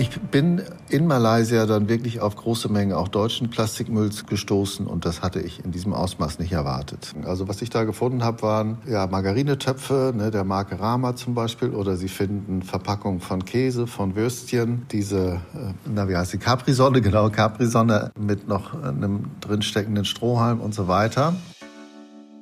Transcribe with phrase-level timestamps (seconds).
[0.00, 5.20] Ich bin in Malaysia dann wirklich auf große Mengen auch deutschen Plastikmülls gestoßen und das
[5.20, 7.12] hatte ich in diesem Ausmaß nicht erwartet.
[7.26, 11.74] Also was ich da gefunden habe, waren ja Margarinetöpfe, ne, der Marke Rama zum Beispiel,
[11.74, 17.02] oder Sie finden Verpackungen von Käse, von Würstchen, diese, äh, na wie heißt die, Capri-Sonne,
[17.02, 21.34] genau, Capri-Sonne mit noch einem drinsteckenden Strohhalm und so weiter.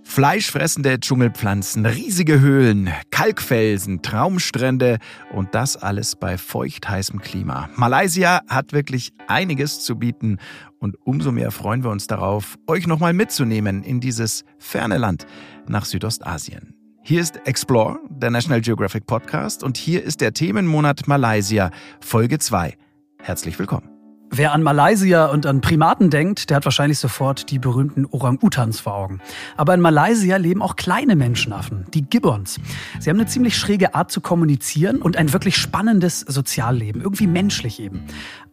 [0.09, 4.99] Fleischfressende Dschungelpflanzen, riesige Höhlen, Kalkfelsen, Traumstrände
[5.33, 7.69] und das alles bei feuchtheißem Klima.
[7.77, 10.39] Malaysia hat wirklich einiges zu bieten
[10.81, 15.27] und umso mehr freuen wir uns darauf, euch nochmal mitzunehmen in dieses ferne Land
[15.69, 16.75] nach Südostasien.
[17.03, 22.77] Hier ist Explore, der National Geographic Podcast und hier ist der Themenmonat Malaysia, Folge 2.
[23.21, 23.98] Herzlich willkommen.
[24.31, 28.95] Wer an Malaysia und an Primaten denkt, der hat wahrscheinlich sofort die berühmten Orang-Utans vor
[28.95, 29.21] Augen.
[29.57, 32.61] Aber in Malaysia leben auch kleine Menschenaffen, die Gibbons.
[33.01, 37.81] Sie haben eine ziemlich schräge Art zu kommunizieren und ein wirklich spannendes Sozialleben, irgendwie menschlich
[37.81, 38.05] eben.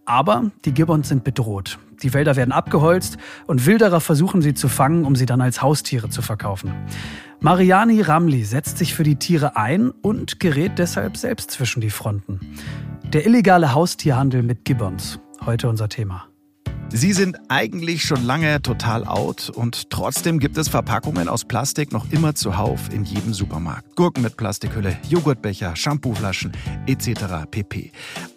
[0.06, 1.78] Aber die Gibbons sind bedroht.
[2.02, 6.10] Die Wälder werden abgeholzt und Wilderer versuchen sie zu fangen, um sie dann als Haustiere
[6.10, 6.72] zu verkaufen.
[7.42, 12.40] Mariani Ramli setzt sich für die Tiere ein und gerät deshalb selbst zwischen die Fronten.
[13.14, 15.20] Der illegale Haustierhandel mit Gibbons.
[15.46, 16.28] Heute unser Thema.
[16.90, 22.12] Sie sind eigentlich schon lange total out und trotzdem gibt es Verpackungen aus Plastik noch
[22.12, 23.96] immer zuhauf in jedem Supermarkt.
[23.96, 26.52] Gurken mit Plastikhülle, Joghurtbecher, Shampooflaschen
[26.88, 27.46] etc.
[27.52, 27.92] pp.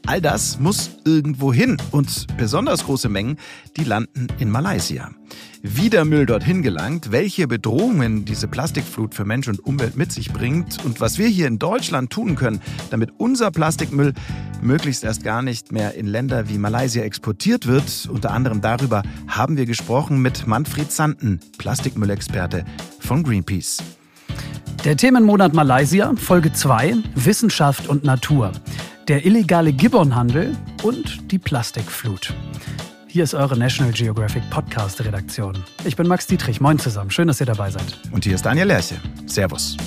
[0.08, 3.36] All das muss irgendwo hin und besonders große Mengen,
[3.76, 5.10] die landen in Malaysia
[5.62, 10.32] wie der Müll dorthin gelangt, welche Bedrohungen diese Plastikflut für Mensch und Umwelt mit sich
[10.32, 14.14] bringt und was wir hier in Deutschland tun können, damit unser Plastikmüll
[14.62, 18.08] möglichst erst gar nicht mehr in Länder wie Malaysia exportiert wird.
[18.10, 22.64] Unter anderem darüber haben wir gesprochen mit Manfred Sanden, Plastikmüllexperte
[23.00, 23.82] von Greenpeace.
[24.84, 28.52] Der Themenmonat Malaysia, Folge 2, Wissenschaft und Natur.
[29.08, 32.34] Der illegale Gibbonhandel und die Plastikflut.
[33.06, 35.64] Hier ist eure National Geographic Podcast Redaktion.
[35.86, 36.60] Ich bin Max Dietrich.
[36.60, 37.10] Moin zusammen.
[37.10, 37.98] Schön, dass ihr dabei seid.
[38.12, 38.96] Und hier ist Daniel Lerche.
[39.24, 39.78] Servus.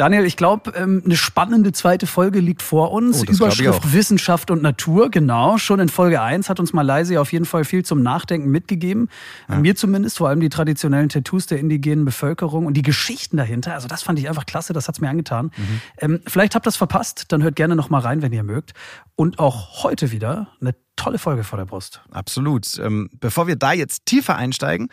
[0.00, 3.20] Daniel, ich glaube, ähm, eine spannende zweite Folge liegt vor uns.
[3.20, 5.58] Oh, Überschrift Wissenschaft und Natur, genau.
[5.58, 9.10] Schon in Folge 1 hat uns Malaysia auf jeden Fall viel zum Nachdenken mitgegeben.
[9.46, 9.56] Ja.
[9.58, 13.74] Mir zumindest, vor allem die traditionellen Tattoos der indigenen Bevölkerung und die Geschichten dahinter.
[13.74, 15.50] Also das fand ich einfach klasse, das hat's mir angetan.
[15.54, 15.80] Mhm.
[15.98, 18.72] Ähm, vielleicht habt ihr das verpasst, dann hört gerne noch mal rein, wenn ihr mögt.
[19.16, 22.00] Und auch heute wieder eine tolle Folge vor der Brust.
[22.10, 22.78] Absolut.
[22.78, 24.88] Ähm, bevor wir da jetzt tiefer einsteigen,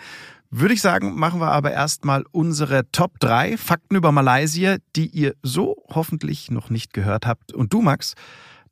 [0.50, 5.36] würde ich sagen, machen wir aber erstmal unsere Top 3 Fakten über Malaysia, die ihr
[5.44, 7.54] so hoffentlich noch nicht gehört habt.
[7.54, 8.14] Und du, Max,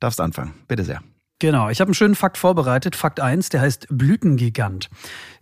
[0.00, 0.54] darfst anfangen.
[0.68, 1.02] Bitte sehr.
[1.38, 2.96] Genau, ich habe einen schönen Fakt vorbereitet.
[2.96, 4.88] Fakt 1, der heißt Blütengigant.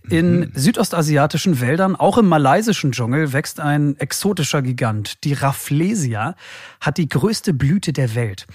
[0.09, 0.53] In mhm.
[0.55, 5.23] südostasiatischen Wäldern, auch im malaysischen Dschungel, wächst ein exotischer Gigant.
[5.23, 6.34] Die Rafflesia
[6.81, 8.47] hat die größte Blüte der Welt.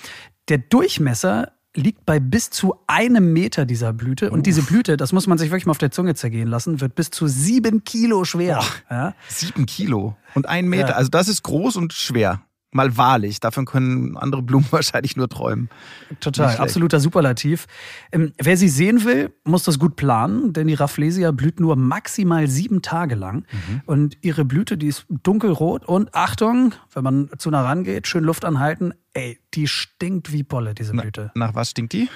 [0.50, 4.30] Der Durchmesser liegt bei bis zu einem Meter dieser Blüte.
[4.32, 6.96] Und diese Blüte, das muss man sich wirklich mal auf der Zunge zergehen lassen, wird
[6.96, 8.64] bis zu sieben Kilo schwer.
[8.90, 9.14] Ja?
[9.28, 10.90] Sieben Kilo und ein Meter.
[10.90, 10.96] Ja.
[10.96, 12.42] Also das ist groß und schwer
[12.72, 13.40] mal wahrlich.
[13.40, 15.70] Davon können andere Blumen wahrscheinlich nur träumen.
[16.20, 17.68] Total, absoluter Superlativ.
[18.12, 22.48] Ähm, wer sie sehen will, muss das gut planen, denn die Rafflesia blüht nur maximal
[22.48, 23.46] sieben Tage lang.
[23.52, 23.82] Mhm.
[23.86, 28.46] Und ihre Blüte, die ist dunkelrot und Achtung, wenn man zu nah rangeht, schön Luft
[28.46, 31.32] anhalten, ey, die stinkt wie Bolle, diese Blüte.
[31.36, 32.10] Na, nach was stinkt die?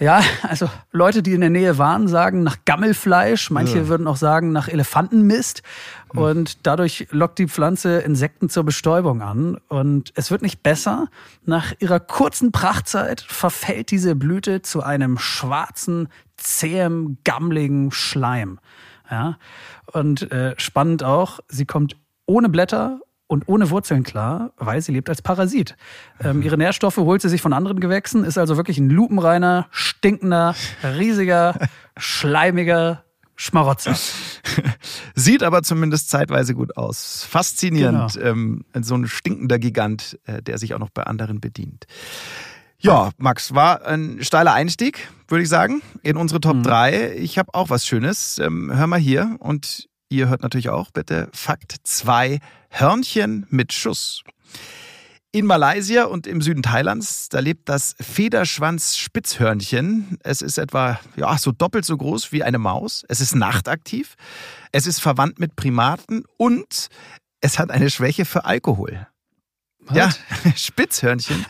[0.00, 3.50] Ja, also Leute, die in der Nähe waren, sagen nach Gammelfleisch.
[3.50, 3.88] Manche ja.
[3.88, 5.62] würden auch sagen nach Elefantenmist.
[6.12, 6.20] Hm.
[6.20, 9.58] Und dadurch lockt die Pflanze Insekten zur Bestäubung an.
[9.68, 11.08] Und es wird nicht besser.
[11.44, 18.58] Nach ihrer kurzen Prachtzeit verfällt diese Blüte zu einem schwarzen, zähem, gammligen Schleim.
[19.08, 19.38] Ja.
[19.92, 25.08] Und äh, spannend auch, sie kommt ohne Blätter und ohne Wurzeln klar, weil sie lebt
[25.08, 25.76] als Parasit.
[26.20, 30.54] Ähm, ihre Nährstoffe holt sie sich von anderen Gewächsen, ist also wirklich ein lupenreiner, stinkender,
[30.82, 31.58] riesiger,
[31.96, 33.04] schleimiger
[33.36, 33.96] Schmarotzer.
[35.14, 37.26] Sieht aber zumindest zeitweise gut aus.
[37.28, 38.14] Faszinierend.
[38.14, 38.26] Genau.
[38.26, 41.86] Ähm, so ein stinkender Gigant, äh, der sich auch noch bei anderen bedient.
[42.78, 46.62] Ja, Max, war ein steiler Einstieg, würde ich sagen, in unsere Top mhm.
[46.64, 47.14] 3.
[47.16, 48.38] Ich habe auch was Schönes.
[48.38, 52.38] Ähm, hör mal hier und Ihr hört natürlich auch bitte Fakt 2,
[52.76, 54.24] Hörnchen mit Schuss.
[55.30, 60.18] In Malaysia und im Süden Thailands, da lebt das Federschwanz-Spitzhörnchen.
[60.24, 63.04] Es ist etwa ja, so doppelt so groß wie eine Maus.
[63.08, 64.16] Es ist nachtaktiv.
[64.72, 66.88] Es ist verwandt mit Primaten und
[67.40, 69.06] es hat eine Schwäche für Alkohol.
[69.86, 69.96] Was?
[69.96, 70.10] Ja,
[70.56, 71.46] Spitzhörnchen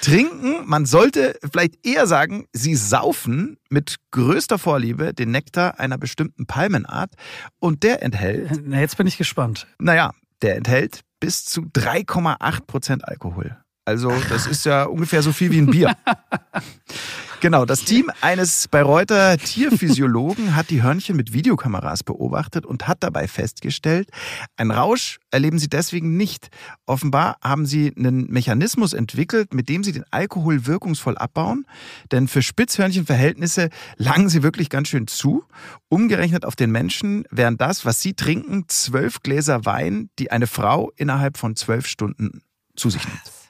[0.00, 6.46] trinken, man sollte vielleicht eher sagen, sie saufen mit größter Vorliebe den Nektar einer bestimmten
[6.46, 7.12] Palmenart
[7.60, 8.60] und der enthält.
[8.64, 9.68] Na, jetzt bin ich gespannt.
[9.78, 10.12] Naja,
[10.42, 13.56] der enthält bis zu 3,8 Prozent Alkohol.
[13.86, 15.94] Also das ist ja ungefähr so viel wie ein Bier.
[17.40, 23.28] Genau, das Team eines Bayreuther Tierphysiologen hat die Hörnchen mit Videokameras beobachtet und hat dabei
[23.28, 24.08] festgestellt,
[24.56, 26.48] ein Rausch erleben sie deswegen nicht.
[26.86, 31.66] Offenbar haben sie einen Mechanismus entwickelt, mit dem sie den Alkohol wirkungsvoll abbauen,
[32.12, 35.44] denn für Spitzhörnchenverhältnisse langen sie wirklich ganz schön zu.
[35.88, 40.92] Umgerechnet auf den Menschen wären das, was sie trinken, zwölf Gläser Wein, die eine Frau
[40.96, 42.42] innerhalb von zwölf Stunden
[42.74, 43.43] zu sich nimmt.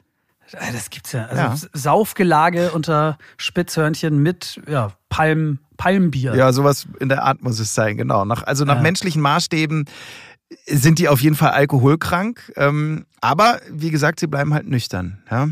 [0.58, 1.26] Äh, das gibt's ja.
[1.26, 1.56] Also ja.
[1.72, 6.34] Saufgelage unter Spitzhörnchen mit ja, Palm, Palmbier.
[6.34, 8.24] Ja, sowas in der Art muss es sein, genau.
[8.24, 8.82] Nach, also nach ja.
[8.82, 9.86] menschlichen Maßstäben
[10.66, 12.52] sind die auf jeden Fall alkoholkrank.
[12.56, 15.22] Ähm, aber wie gesagt, sie bleiben halt nüchtern.
[15.30, 15.48] Ja?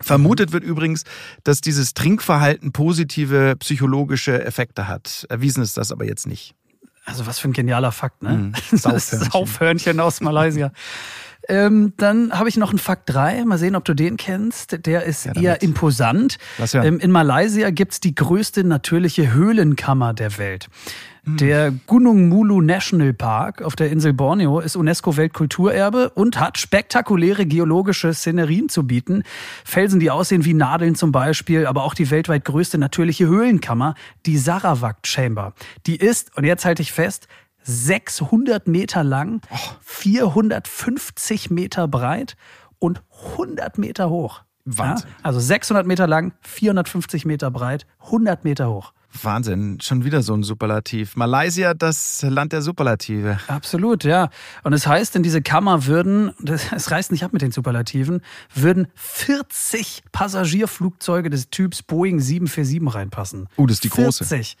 [0.00, 1.04] Vermutet wird übrigens,
[1.44, 5.26] dass dieses Trinkverhalten positive psychologische Effekte hat.
[5.28, 6.54] Erwiesen ist das aber jetzt nicht.
[7.04, 8.30] Also was für ein genialer Fakt, ne?
[8.30, 8.52] Mhm.
[8.76, 9.30] Saufhörnchen.
[9.30, 10.72] Saufhörnchen aus Malaysia.
[11.48, 13.44] Ähm, dann habe ich noch einen Fakt 3.
[13.44, 14.86] Mal sehen, ob du den kennst.
[14.86, 16.38] Der ist ja, eher imposant.
[16.72, 20.68] Ähm, in Malaysia gibt's die größte natürliche Höhlenkammer der Welt.
[21.24, 21.36] Hm.
[21.36, 28.12] Der Gunung Mulu National Park auf der Insel Borneo ist UNESCO-Weltkulturerbe und hat spektakuläre geologische
[28.12, 29.22] Szenerien zu bieten.
[29.64, 33.94] Felsen, die aussehen wie Nadeln zum Beispiel, aber auch die weltweit größte natürliche Höhlenkammer,
[34.26, 35.54] die Sarawak Chamber.
[35.86, 37.28] Die ist, und jetzt halte ich fest,
[37.64, 39.40] 600 Meter lang,
[39.82, 42.36] 450 Meter breit
[42.78, 43.02] und
[43.36, 44.42] 100 Meter hoch.
[44.64, 45.08] Wahnsinn.
[45.08, 45.16] Ja?
[45.22, 48.92] Also 600 Meter lang, 450 Meter breit, 100 Meter hoch.
[49.20, 51.16] Wahnsinn, schon wieder so ein Superlativ.
[51.16, 53.38] Malaysia, das Land der Superlative.
[53.46, 54.30] Absolut, ja.
[54.62, 56.32] Und es heißt, in diese Kammer würden,
[56.74, 58.22] es reißt nicht ab mit den Superlativen,
[58.54, 63.48] würden 40 Passagierflugzeuge des Typs Boeing 747 reinpassen.
[63.56, 64.04] Oh, uh, das ist die 40.
[64.04, 64.24] große.
[64.24, 64.56] 40.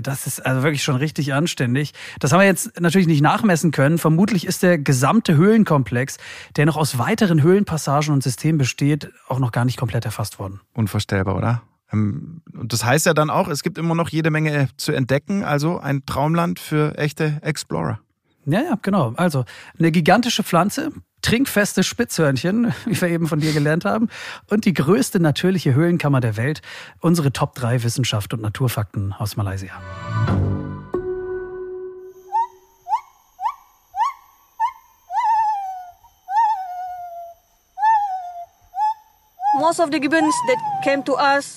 [0.00, 1.92] Das ist also wirklich schon richtig anständig.
[2.20, 3.98] Das haben wir jetzt natürlich nicht nachmessen können.
[3.98, 6.18] Vermutlich ist der gesamte Höhlenkomplex,
[6.56, 10.60] der noch aus weiteren Höhlenpassagen und Systemen besteht, auch noch gar nicht komplett erfasst worden.
[10.74, 11.62] Unvorstellbar, oder?
[11.92, 15.44] Ähm, und das heißt ja dann auch, es gibt immer noch jede Menge zu entdecken,
[15.44, 18.00] also ein Traumland für echte Explorer.
[18.46, 19.12] Ja, ja, genau.
[19.16, 19.44] Also
[19.78, 20.92] eine gigantische Pflanze,
[21.22, 24.08] trinkfeste Spitzhörnchen, wie wir eben von dir gelernt haben,
[24.48, 26.62] und die größte natürliche Höhlenkammer der Welt.
[27.00, 29.80] Unsere Top 3 Wissenschaft und Naturfakten aus Malaysia.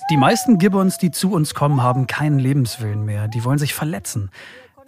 [0.09, 3.27] Die meisten Gibbons, die zu uns kommen, haben keinen Lebenswillen mehr.
[3.27, 4.31] Die wollen sich verletzen.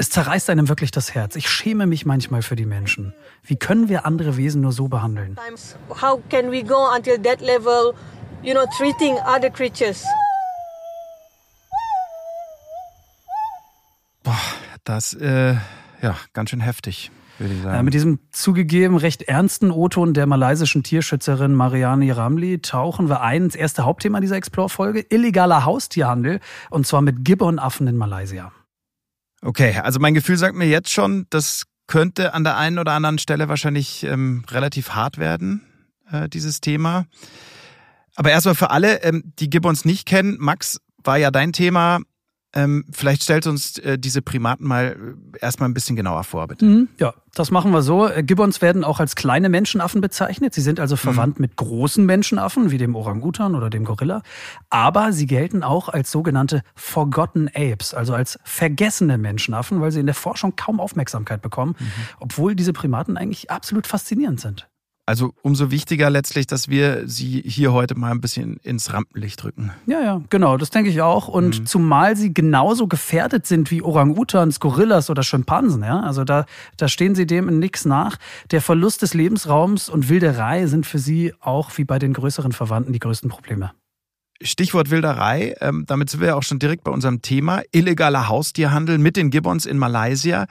[0.01, 1.35] Es zerreißt einem wirklich das Herz.
[1.35, 3.13] Ich schäme mich manchmal für die Menschen.
[3.43, 5.37] Wie können wir andere Wesen nur so behandeln?
[6.01, 7.93] How can we go until that level,
[8.41, 10.03] you know, treating other creatures?
[14.23, 14.39] Boah,
[14.85, 15.53] das, äh,
[16.01, 17.75] ja, ganz schön heftig würde ich sagen.
[17.75, 23.43] Ja, mit diesem zugegeben recht ernsten O-Ton der malaysischen Tierschützerin Mariani Ramli tauchen wir ein
[23.43, 26.39] ins erste Hauptthema dieser Explore-Folge, illegaler Haustierhandel,
[26.71, 28.51] und zwar mit Gibbonaffen in Malaysia.
[29.43, 33.17] Okay, also mein Gefühl sagt mir jetzt schon, das könnte an der einen oder anderen
[33.17, 35.61] Stelle wahrscheinlich ähm, relativ hart werden,
[36.11, 37.05] äh, dieses Thema.
[38.15, 41.99] Aber erstmal für alle, ähm, die Gibbons nicht kennen, Max, war ja dein Thema.
[42.53, 44.97] Ähm, vielleicht stellt uns äh, diese Primaten mal
[45.33, 46.65] äh, erstmal ein bisschen genauer vor, bitte.
[46.65, 48.07] Mhm, ja, das machen wir so.
[48.07, 50.53] Äh, Gibbons werden auch als kleine Menschenaffen bezeichnet.
[50.53, 50.99] Sie sind also mhm.
[50.99, 51.43] verwandt mhm.
[51.43, 54.21] mit großen Menschenaffen, wie dem Orangutan oder dem Gorilla.
[54.69, 60.05] Aber sie gelten auch als sogenannte Forgotten Apes, also als vergessene Menschenaffen, weil sie in
[60.05, 61.85] der Forschung kaum Aufmerksamkeit bekommen, mhm.
[62.19, 64.67] obwohl diese Primaten eigentlich absolut faszinierend sind.
[65.05, 69.71] Also umso wichtiger letztlich, dass wir sie hier heute mal ein bisschen ins Rampenlicht drücken.
[69.87, 71.27] Ja, ja, genau, das denke ich auch.
[71.27, 71.65] Und mhm.
[71.65, 76.01] zumal sie genauso gefährdet sind wie Orang-Utans, Gorillas oder Schimpansen, ja.
[76.01, 76.45] Also da,
[76.77, 78.17] da stehen sie dem in nichts nach.
[78.51, 82.93] Der Verlust des Lebensraums und Wilderei sind für sie auch wie bei den größeren Verwandten
[82.93, 83.71] die größten Probleme.
[84.43, 87.61] Stichwort Wilderei, ähm, damit sind wir ja auch schon direkt bei unserem Thema.
[87.71, 90.47] Illegaler Haustierhandel mit den Gibbons in Malaysia.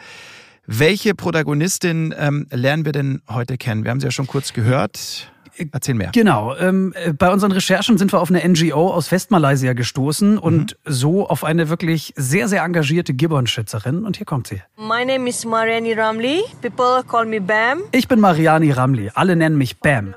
[0.73, 3.83] Welche Protagonistin ähm, lernen wir denn heute kennen?
[3.83, 5.33] Wir haben sie ja schon kurz gehört.
[5.73, 6.11] Erzähl mehr.
[6.13, 6.55] Genau.
[6.57, 10.93] Ähm, bei unseren Recherchen sind wir auf eine NGO aus Westmalaysia gestoßen und mhm.
[10.93, 14.05] so auf eine wirklich sehr, sehr engagierte Gibbon-Schützerin.
[14.05, 14.63] Und hier kommt sie.
[14.77, 16.45] My name is Mariani Ramli.
[16.63, 17.81] People call me Bam.
[17.91, 19.11] Ich bin Mariani Ramli.
[19.13, 20.15] Alle nennen mich Bam.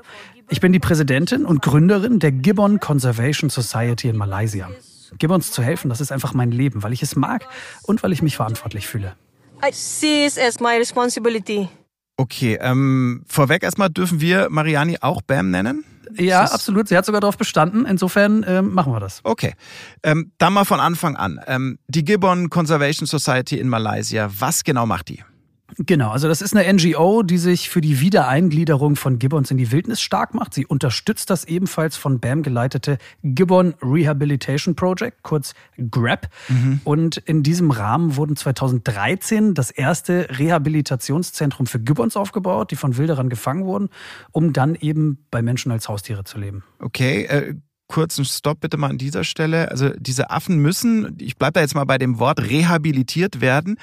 [0.50, 4.70] Ich bin die Präsidentin und Gründerin der Gibbon Conservation Society in Malaysia.
[5.18, 7.44] Gibbons zu helfen, das ist einfach mein Leben, weil ich es mag
[7.82, 9.16] und weil ich mich verantwortlich fühle.
[9.66, 11.68] I see it as my responsibility.
[12.16, 15.84] Okay, ähm, vorweg erstmal dürfen wir Mariani auch Bam nennen?
[16.16, 16.88] Ja, absolut.
[16.88, 17.86] Sie hat sogar darauf bestanden.
[17.86, 19.20] Insofern ähm, machen wir das.
[19.24, 19.54] Okay.
[20.02, 21.40] Ähm, dann mal von Anfang an.
[21.46, 25.24] Ähm, die Gibbon Conservation Society in Malaysia, was genau macht die?
[25.78, 29.72] Genau, also das ist eine NGO, die sich für die Wiedereingliederung von Gibbons in die
[29.72, 30.54] Wildnis stark macht.
[30.54, 36.28] Sie unterstützt das ebenfalls von BAM geleitete Gibbon Rehabilitation Project, kurz GRAP.
[36.48, 36.80] Mhm.
[36.84, 43.28] Und in diesem Rahmen wurden 2013 das erste Rehabilitationszentrum für Gibbons aufgebaut, die von Wilderern
[43.28, 43.88] gefangen wurden,
[44.30, 46.62] um dann eben bei Menschen als Haustiere zu leben.
[46.78, 47.54] Okay, äh,
[47.94, 49.70] kurzen Stopp bitte mal an dieser Stelle.
[49.70, 53.76] Also diese Affen müssen, ich bleibe da jetzt mal bei dem Wort, rehabilitiert werden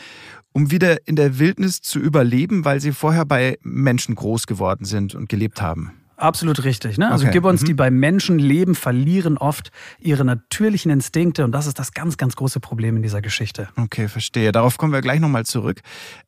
[0.53, 5.15] um wieder in der Wildnis zu überleben, weil sie vorher bei Menschen groß geworden sind
[5.15, 5.93] und gelebt haben.
[6.17, 6.97] Absolut richtig.
[6.97, 7.09] Ne?
[7.09, 7.33] Also okay.
[7.33, 7.65] Gibbons, mhm.
[7.65, 12.35] die bei Menschen leben, verlieren oft ihre natürlichen Instinkte und das ist das ganz, ganz
[12.35, 13.69] große Problem in dieser Geschichte.
[13.75, 14.51] Okay, verstehe.
[14.51, 15.81] Darauf kommen wir gleich nochmal zurück.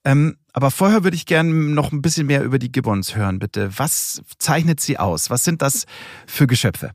[0.03, 3.69] Ähm, aber vorher würde ich gerne noch ein bisschen mehr über die Gibbons hören, bitte.
[3.77, 5.29] Was zeichnet sie aus?
[5.29, 5.85] Was sind das
[6.25, 6.93] für Geschöpfe?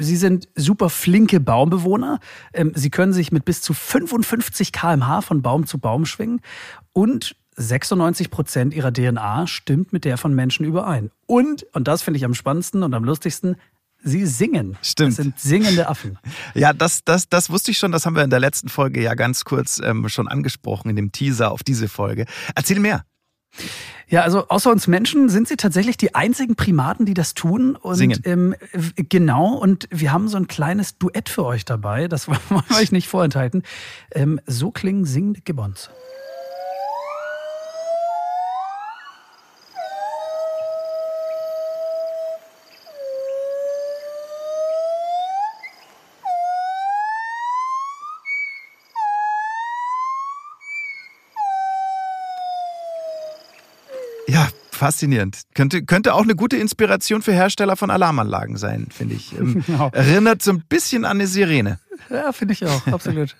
[0.00, 2.20] Sie sind super flinke Baumbewohner.
[2.52, 6.40] Ähm, sie können sich mit bis zu 55 km/h von Baum zu Baum schwingen
[6.92, 11.10] und 96 Prozent ihrer DNA stimmt mit der von Menschen überein.
[11.26, 13.56] Und, und das finde ich am spannendsten und am lustigsten,
[14.04, 14.78] Sie singen.
[14.80, 15.10] Stimmt.
[15.10, 16.18] Das sind singende Affen.
[16.54, 17.90] Ja, das, das, das wusste ich schon.
[17.90, 21.10] Das haben wir in der letzten Folge ja ganz kurz ähm, schon angesprochen, in dem
[21.10, 22.24] Teaser auf diese Folge.
[22.54, 23.04] Erzähl mehr.
[24.08, 27.76] Ja, also außer uns Menschen sind sie tatsächlich die einzigen Primaten, die das tun.
[27.76, 28.20] Und Singen.
[28.24, 28.54] Ähm,
[28.96, 32.92] genau, und wir haben so ein kleines Duett für euch dabei, das wollen wir euch
[32.92, 33.62] nicht vorenthalten.
[34.12, 35.90] Ähm, so klingen singende Gibbons.
[54.78, 55.42] Faszinierend.
[55.54, 59.34] Könnte, könnte auch eine gute Inspiration für Hersteller von Alarmanlagen sein, finde ich.
[59.68, 59.90] Genau.
[59.92, 61.78] Erinnert so ein bisschen an eine Sirene.
[62.10, 63.36] Ja, finde ich auch, absolut.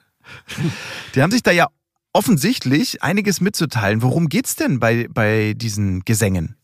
[1.14, 1.68] Die haben sich da ja
[2.12, 4.02] offensichtlich einiges mitzuteilen.
[4.02, 6.56] Worum geht's denn bei, bei diesen Gesängen?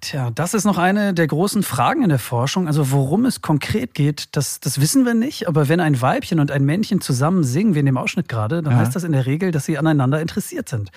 [0.00, 2.68] Tja, das ist noch eine der großen Fragen in der Forschung.
[2.68, 5.46] Also worum es konkret geht, das, das wissen wir nicht.
[5.46, 8.72] Aber wenn ein Weibchen und ein Männchen zusammen singen, wie in dem Ausschnitt gerade, dann
[8.72, 8.78] ja.
[8.78, 10.90] heißt das in der Regel, dass sie aneinander interessiert sind.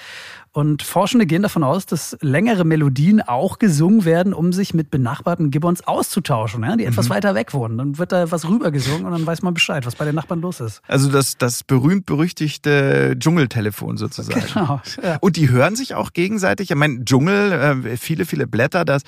[0.54, 5.50] Und Forschende gehen davon aus, dass längere Melodien auch gesungen werden, um sich mit benachbarten
[5.50, 6.92] Gibbons auszutauschen, ja, die mhm.
[6.92, 7.80] etwas weiter weg wohnen.
[7.80, 10.60] Dann wird da was rübergesungen und dann weiß man Bescheid, was bei den Nachbarn los
[10.60, 10.84] ist.
[10.88, 14.44] Also das, das berühmt-berüchtigte Dschungeltelefon sozusagen.
[14.54, 14.80] Genau.
[15.02, 15.18] Ja.
[15.22, 16.70] Und die hören sich auch gegenseitig.
[16.70, 19.02] Ich meine, Dschungel, äh, viele, viele Blätter, das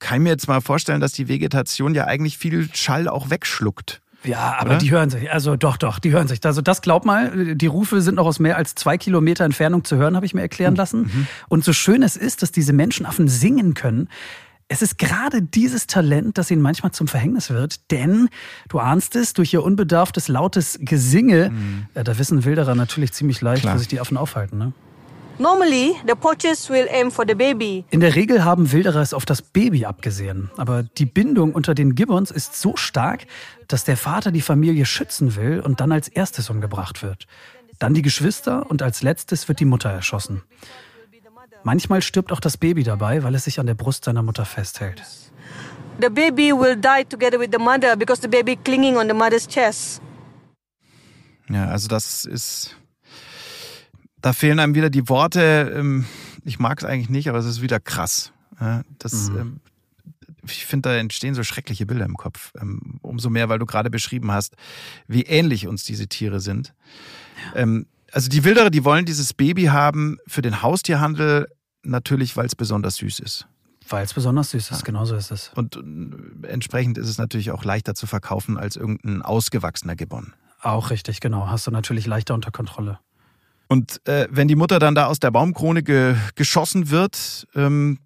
[0.00, 4.02] kann ich mir jetzt mal vorstellen, dass die Vegetation ja eigentlich viel Schall auch wegschluckt.
[4.24, 4.78] Ja, aber Oder?
[4.78, 5.32] die hören sich.
[5.32, 6.44] Also doch, doch, die hören sich.
[6.44, 9.96] Also das glaub mal, die Rufe sind noch aus mehr als zwei Kilometer Entfernung zu
[9.96, 11.02] hören, habe ich mir erklären lassen.
[11.02, 11.26] Mhm.
[11.48, 14.08] Und so schön es ist, dass diese Menschenaffen singen können,
[14.72, 18.28] es ist gerade dieses Talent, das ihnen manchmal zum Verhängnis wird, denn
[18.68, 21.86] du ahnst es, durch ihr unbedarftes, lautes Gesinge, mhm.
[21.94, 23.74] äh, da wissen Wilderer natürlich ziemlich leicht, Klar.
[23.74, 24.58] wo sich die Affen aufhalten.
[24.58, 24.72] Ne?
[27.90, 30.50] In der Regel haben Wilderer es auf das Baby abgesehen.
[30.58, 33.26] Aber die Bindung unter den Gibbons ist so stark,
[33.66, 37.26] dass der Vater die Familie schützen will und dann als erstes umgebracht wird.
[37.78, 40.42] Dann die Geschwister und als letztes wird die Mutter erschossen.
[41.62, 45.02] Manchmal stirbt auch das Baby dabei, weil es sich an der Brust seiner Mutter festhält.
[46.02, 49.48] The baby will die together with the mother because the baby clinging on the mother's
[49.48, 50.02] chest.
[51.48, 52.76] Ja, also das ist
[54.22, 55.72] da fehlen einem wieder die Worte.
[55.74, 56.06] Ähm,
[56.44, 58.32] ich mag es eigentlich nicht, aber es ist wieder krass.
[58.98, 59.38] Das, mhm.
[59.38, 59.60] Ähm,
[60.44, 62.52] ich finde, da entstehen so schreckliche Bilder im Kopf.
[62.60, 64.54] Ähm, umso mehr, weil du gerade beschrieben hast,
[65.06, 66.74] wie ähnlich uns diese Tiere sind.
[67.54, 67.66] Ja.
[68.12, 71.48] Also die Wilderer, die wollen dieses Baby haben für den Haustierhandel,
[71.82, 73.46] natürlich, weil es besonders süß ist.
[73.88, 74.84] Weil es besonders süß ist, ja.
[74.84, 75.50] genau so ist es.
[75.54, 80.32] Und äh, entsprechend ist es natürlich auch leichter zu verkaufen als irgendein ausgewachsener Gibbon.
[80.60, 81.48] Auch richtig, genau.
[81.48, 82.98] Hast du natürlich leichter unter Kontrolle.
[83.70, 88.00] Und äh, wenn die Mutter dann da aus der Baumkrone ge geschossen wird, ähm,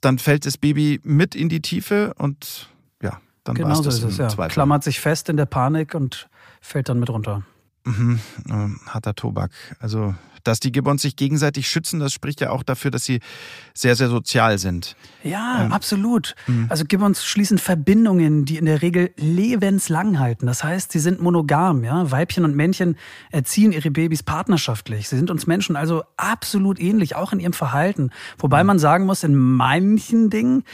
[0.00, 2.70] dann fällt das Baby mit in die Tiefe und
[3.02, 4.16] ja, dann genau war so ist es.
[4.16, 4.48] Ja.
[4.48, 6.30] Klammert sich fest in der Panik und
[6.62, 7.42] fällt dann mit runter.
[7.84, 9.50] Mhm, äh, harter Tobak.
[9.80, 13.20] Also dass die Gibbons sich gegenseitig schützen, das spricht ja auch dafür, dass sie
[13.74, 14.96] sehr, sehr sozial sind.
[15.22, 16.34] Ja, ähm, absolut.
[16.46, 16.66] Mh.
[16.68, 20.46] Also Gibbons schließen Verbindungen, die in der Regel lebenslang halten.
[20.46, 22.10] Das heißt, sie sind monogam, ja.
[22.10, 22.96] Weibchen und Männchen
[23.30, 25.08] erziehen ihre Babys partnerschaftlich.
[25.08, 28.10] Sie sind uns Menschen also absolut ähnlich, auch in ihrem Verhalten.
[28.38, 30.64] Wobei man sagen muss, in manchen Dingen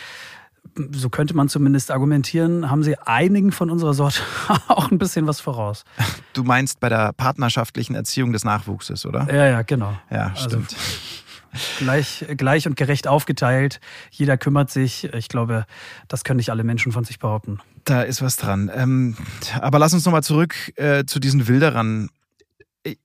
[0.93, 4.21] so könnte man zumindest argumentieren, haben sie einigen von unserer Sorte
[4.69, 5.85] auch ein bisschen was voraus.
[6.33, 9.27] Du meinst bei der partnerschaftlichen Erziehung des Nachwuchses, oder?
[9.33, 9.99] Ja, ja, genau.
[10.11, 10.75] Ja, also stimmt.
[10.75, 13.81] Also, gleich, gleich und gerecht aufgeteilt.
[14.11, 15.05] Jeder kümmert sich.
[15.15, 15.65] Ich glaube,
[16.07, 17.59] das können nicht alle Menschen von sich behaupten.
[17.85, 18.71] Da ist was dran.
[18.75, 19.17] Ähm,
[19.61, 22.11] aber lass uns nochmal zurück äh, zu diesen Wilderern.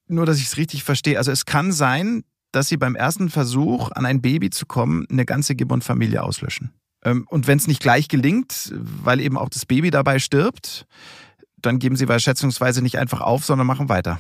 [0.08, 1.18] Nur, dass ich es richtig verstehe.
[1.18, 5.26] Also es kann sein, dass sie beim ersten Versuch, an ein Baby zu kommen, eine
[5.26, 6.72] ganze Gibbon-Familie auslöschen.
[7.04, 10.86] Ähm, und wenn es nicht gleich gelingt, weil eben auch das Baby dabei stirbt,
[11.62, 14.20] dann geben sie schätzungsweise nicht einfach auf, sondern machen weiter.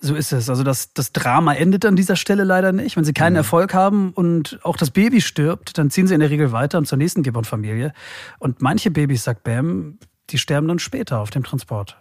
[0.00, 0.50] So ist es.
[0.50, 2.96] Also das, das Drama endet an dieser Stelle leider nicht.
[2.96, 3.38] Wenn sie keinen mhm.
[3.38, 6.86] Erfolg haben und auch das Baby stirbt, dann ziehen sie in der Regel weiter und
[6.86, 7.92] zur nächsten Gibbon-Familie.
[8.38, 9.98] Und manche Babys, sagt Bam,
[10.30, 11.96] die sterben dann später auf dem Transport.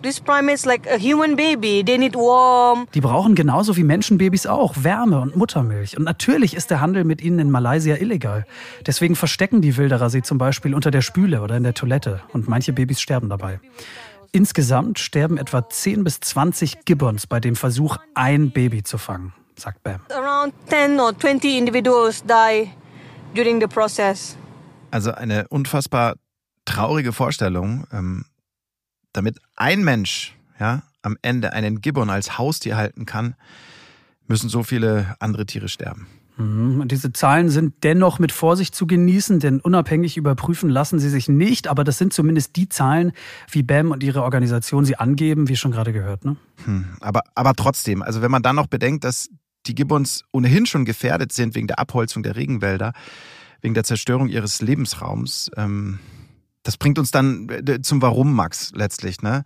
[0.00, 1.82] This primate's like a human baby.
[1.84, 2.86] They need warm.
[2.94, 5.96] Die brauchen genauso wie Menschenbabys auch Wärme und Muttermilch.
[5.96, 8.46] Und natürlich ist der Handel mit ihnen in Malaysia illegal.
[8.86, 12.20] Deswegen verstecken die Wilderer sie zum Beispiel unter der Spüle oder in der Toilette.
[12.32, 13.58] Und manche Babys sterben dabei.
[14.30, 19.82] Insgesamt sterben etwa 10 bis 20 Gibbons bei dem Versuch, ein Baby zu fangen, sagt
[19.82, 20.00] Bam.
[20.10, 22.70] Around 10 or 20 individuals die
[23.34, 24.36] during the process.
[24.92, 26.14] Also eine unfassbar
[26.64, 27.84] traurige Vorstellung.
[27.92, 28.26] Ähm
[29.12, 33.34] damit ein Mensch ja, am Ende einen Gibbon als Haustier halten kann,
[34.26, 36.06] müssen so viele andere Tiere sterben.
[36.36, 36.80] Mhm.
[36.80, 41.28] Und diese Zahlen sind dennoch mit Vorsicht zu genießen, denn unabhängig überprüfen lassen sie sich
[41.28, 41.66] nicht.
[41.66, 43.12] Aber das sind zumindest die Zahlen,
[43.50, 46.24] wie BAM und ihre Organisation sie angeben, wie schon gerade gehört.
[46.24, 46.36] Ne?
[46.64, 49.28] Hm, aber, aber trotzdem, also wenn man dann noch bedenkt, dass
[49.66, 52.92] die Gibbons ohnehin schon gefährdet sind wegen der Abholzung der Regenwälder,
[53.60, 55.98] wegen der Zerstörung ihres Lebensraums, ähm,
[56.68, 59.22] das bringt uns dann äh, zum Warum, Max, letztlich.
[59.22, 59.44] Ne?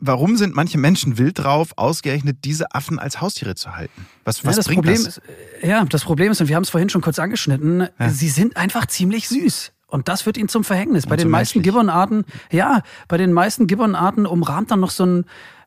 [0.00, 4.04] Warum sind manche Menschen wild drauf, ausgerechnet diese Affen als Haustiere zu halten?
[4.24, 5.18] Was, was ja, das bringt Problem das?
[5.18, 5.22] Ist,
[5.62, 8.10] äh, ja, das Problem ist, und wir haben es vorhin schon kurz angeschnitten, ja.
[8.10, 9.74] sie sind einfach ziemlich süß.
[9.86, 11.04] Und das wird ihnen zum Verhängnis.
[11.04, 15.24] Und bei den meisten Gibbonarten, ja, bei den meisten Gibbonarten umrahmt dann noch so ein,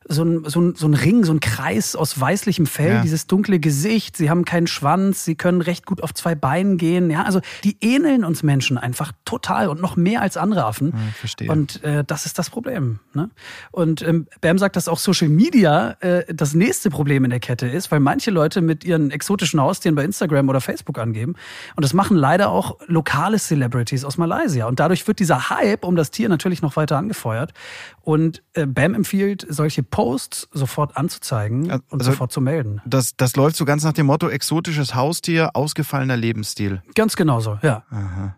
[0.08, 3.02] so ein, so ein, so ein Ring, so ein Kreis aus weißlichem Fell, ja.
[3.02, 7.10] dieses dunkle Gesicht, sie haben keinen Schwanz, sie können recht gut auf zwei Beinen gehen.
[7.10, 10.88] Ja, also die ähneln uns Menschen einfach total und noch mehr als andere Affen.
[10.88, 11.50] Ja, verstehe.
[11.50, 12.98] Und äh, das ist das Problem.
[13.12, 13.28] Ne?
[13.72, 17.66] Und ähm, Bam sagt, dass auch Social Media äh, das nächste Problem in der Kette
[17.66, 21.34] ist, weil manche Leute mit ihren exotischen Haustieren bei Instagram oder Facebook angeben.
[21.76, 24.66] Und das machen leider auch lokale Celebrities aus Malaysia.
[24.66, 27.52] Und dadurch wird dieser Hype um das Tier natürlich noch weiter angefeuert.
[28.00, 32.80] Und äh, Bam empfiehlt, solche Posts sofort anzuzeigen also, und sofort zu melden.
[32.84, 36.82] Das, das läuft so ganz nach dem Motto exotisches Haustier, ausgefallener Lebensstil.
[36.94, 37.84] Ganz genau so, ja.
[37.90, 38.36] Aha.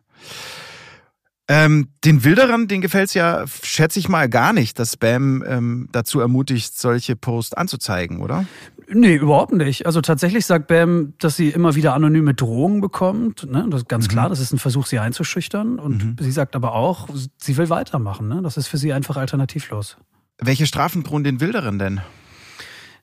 [1.49, 5.88] Ähm, den Wilderern, den gefällt es ja, schätze ich mal, gar nicht, dass Spam ähm,
[5.93, 8.47] dazu ermutigt, solche Posts anzuzeigen, oder?
[8.88, 9.87] Nee, überhaupt nicht.
[9.87, 13.51] Also tatsächlich sagt Bam, dass sie immer wieder anonyme Drohungen bekommt.
[13.51, 13.67] Ne?
[13.71, 14.12] Das ist ganz mhm.
[14.12, 15.79] klar, das ist ein Versuch, sie einzuschüchtern.
[15.79, 16.17] Und mhm.
[16.21, 18.29] sie sagt aber auch, sie will weitermachen.
[18.29, 18.41] Ne?
[18.43, 19.97] Das ist für sie einfach alternativlos.
[20.45, 22.01] Welche Strafen drohen den Wilderern denn?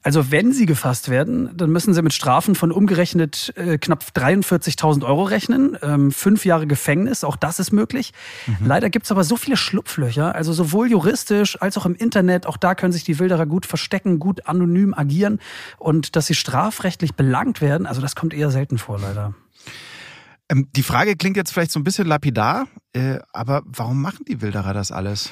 [0.02, 5.06] Also wenn sie gefasst werden, dann müssen sie mit Strafen von umgerechnet äh, knapp 43.000
[5.06, 5.78] Euro rechnen.
[5.82, 8.14] Ähm, fünf Jahre Gefängnis, auch das ist möglich.
[8.48, 8.66] Mhm.
[8.66, 12.46] Leider gibt's aber so viele Schlupflöcher, also sowohl juristisch als auch im Internet.
[12.46, 15.40] Auch da können sich die Wilderer gut verstecken, gut anonym agieren.
[15.78, 19.34] Und dass sie strafrechtlich belangt werden, also das kommt eher selten vor, leider.
[20.50, 24.42] Ähm, die Frage klingt jetzt vielleicht so ein bisschen lapidar, äh, aber warum machen die
[24.42, 25.32] Wilderer das alles?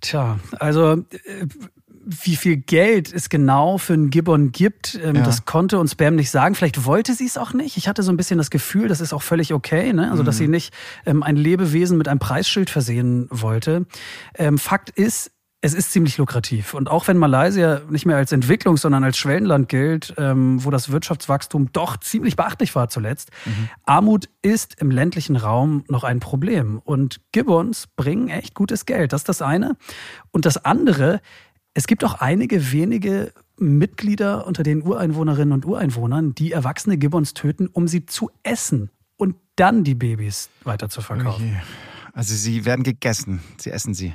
[0.00, 1.46] Tja, also äh,
[2.04, 5.22] wie viel Geld es genau für einen Gibbon gibt, ähm, ja.
[5.22, 6.54] das konnte uns Bam nicht sagen.
[6.54, 7.76] Vielleicht wollte sie es auch nicht.
[7.76, 10.10] Ich hatte so ein bisschen das Gefühl, das ist auch völlig okay, ne?
[10.10, 10.52] also dass sie mhm.
[10.52, 10.74] nicht
[11.06, 13.86] ähm, ein Lebewesen mit einem Preisschild versehen wollte.
[14.34, 15.30] Ähm, Fakt ist,
[15.62, 16.72] es ist ziemlich lukrativ.
[16.72, 20.90] Und auch wenn Malaysia nicht mehr als Entwicklung, sondern als Schwellenland gilt, ähm, wo das
[20.90, 23.68] Wirtschaftswachstum doch ziemlich beachtlich war zuletzt, mhm.
[23.84, 26.78] Armut ist im ländlichen Raum noch ein Problem.
[26.78, 29.12] Und Gibbons bringen echt gutes Geld.
[29.12, 29.76] Das ist das eine.
[30.30, 31.20] Und das andere,
[31.74, 37.66] es gibt auch einige wenige Mitglieder unter den Ureinwohnerinnen und Ureinwohnern, die erwachsene Gibbons töten,
[37.66, 41.44] um sie zu essen und dann die Babys weiter zu verkaufen.
[41.44, 41.62] Okay.
[42.14, 44.14] Also sie werden gegessen, sie essen sie.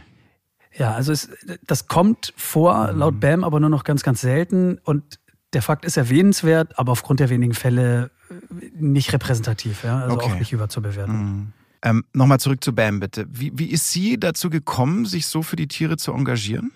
[0.77, 1.29] Ja, also es,
[1.65, 2.99] das kommt vor, mhm.
[2.99, 4.79] laut BAM, aber nur noch ganz, ganz selten.
[4.83, 5.19] Und
[5.53, 8.33] der Fakt ist erwähnenswert, aber aufgrund der wenigen Fälle äh,
[8.77, 9.99] nicht repräsentativ, ja?
[9.99, 10.31] also okay.
[10.31, 11.15] auch nicht überzubewerten.
[11.15, 11.53] Mhm.
[11.81, 13.25] Ähm, Nochmal zurück zu Bam, bitte.
[13.29, 16.71] Wie, wie ist sie dazu gekommen, sich so für die Tiere zu engagieren?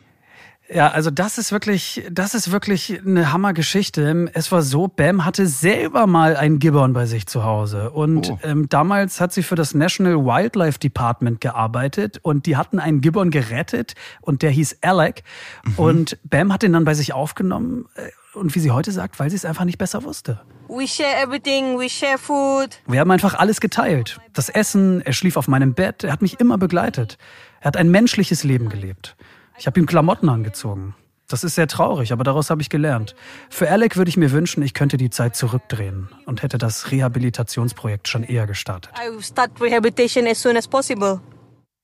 [0.72, 4.30] Ja, also das ist wirklich, das ist wirklich eine Hammergeschichte.
[4.34, 7.90] Es war so, Bam hatte selber mal einen Gibbon bei sich zu Hause.
[7.90, 8.40] Und oh.
[8.44, 13.32] ähm, damals hat sie für das National Wildlife Department gearbeitet und die hatten einen Gibbon
[13.32, 15.24] gerettet und der hieß Alec.
[15.64, 15.74] Mhm.
[15.78, 17.86] Und Bam hat ihn dann bei sich aufgenommen.
[17.96, 20.40] Äh, und wie sie heute sagt, weil sie es einfach nicht besser wusste.
[20.68, 22.80] We share everything, we share food.
[22.86, 24.20] Wir haben einfach alles geteilt.
[24.34, 27.18] Das Essen, er schlief auf meinem Bett, er hat mich immer begleitet.
[27.60, 29.16] Er hat ein menschliches Leben gelebt.
[29.60, 30.96] Ich habe ihm Klamotten angezogen.
[31.28, 33.14] Das ist sehr traurig, aber daraus habe ich gelernt.
[33.50, 38.08] Für Alec würde ich mir wünschen, ich könnte die Zeit zurückdrehen und hätte das Rehabilitationsprojekt
[38.08, 38.92] schon eher gestartet.
[38.98, 41.20] I start rehabilitation as soon as possible.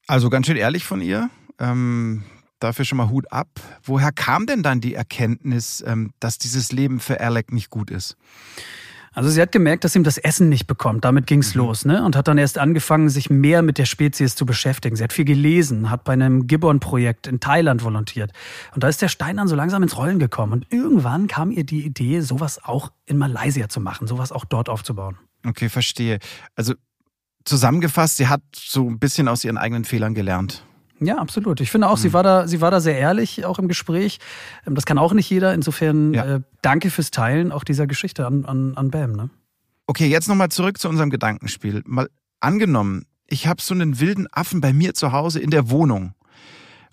[0.07, 1.29] Also ganz schön ehrlich von ihr.
[1.59, 2.23] Ähm,
[2.59, 3.49] dafür schon mal Hut ab.
[3.83, 8.15] Woher kam denn dann die Erkenntnis, ähm, dass dieses Leben für Alec nicht gut ist?
[9.15, 11.05] Also sie hat gemerkt, dass ihm das Essen nicht bekommt.
[11.05, 11.61] Damit ging's mhm.
[11.61, 12.03] los, ne?
[12.03, 14.97] Und hat dann erst angefangen, sich mehr mit der Spezies zu beschäftigen.
[14.97, 18.31] Sie hat viel gelesen, hat bei einem Gibbon-Projekt in Thailand volontiert.
[18.75, 20.51] Und da ist der Stein dann so langsam ins Rollen gekommen.
[20.51, 24.67] Und irgendwann kam ihr die Idee, sowas auch in Malaysia zu machen, sowas auch dort
[24.67, 25.17] aufzubauen.
[25.47, 26.19] Okay, verstehe.
[26.55, 26.73] Also
[27.45, 30.65] zusammengefasst, sie hat so ein bisschen aus ihren eigenen Fehlern gelernt.
[30.99, 31.59] Ja, absolut.
[31.59, 32.01] Ich finde auch, mhm.
[32.01, 34.19] sie war da, sie war da sehr ehrlich, auch im Gespräch.
[34.65, 35.53] Ähm, das kann auch nicht jeder.
[35.53, 36.35] Insofern ja.
[36.35, 39.13] äh, danke fürs Teilen auch dieser Geschichte an, an, an Bam.
[39.13, 39.29] Ne?
[39.87, 41.83] Okay, jetzt nochmal zurück zu unserem Gedankenspiel.
[41.85, 46.13] Mal angenommen, ich habe so einen wilden Affen bei mir zu Hause in der Wohnung.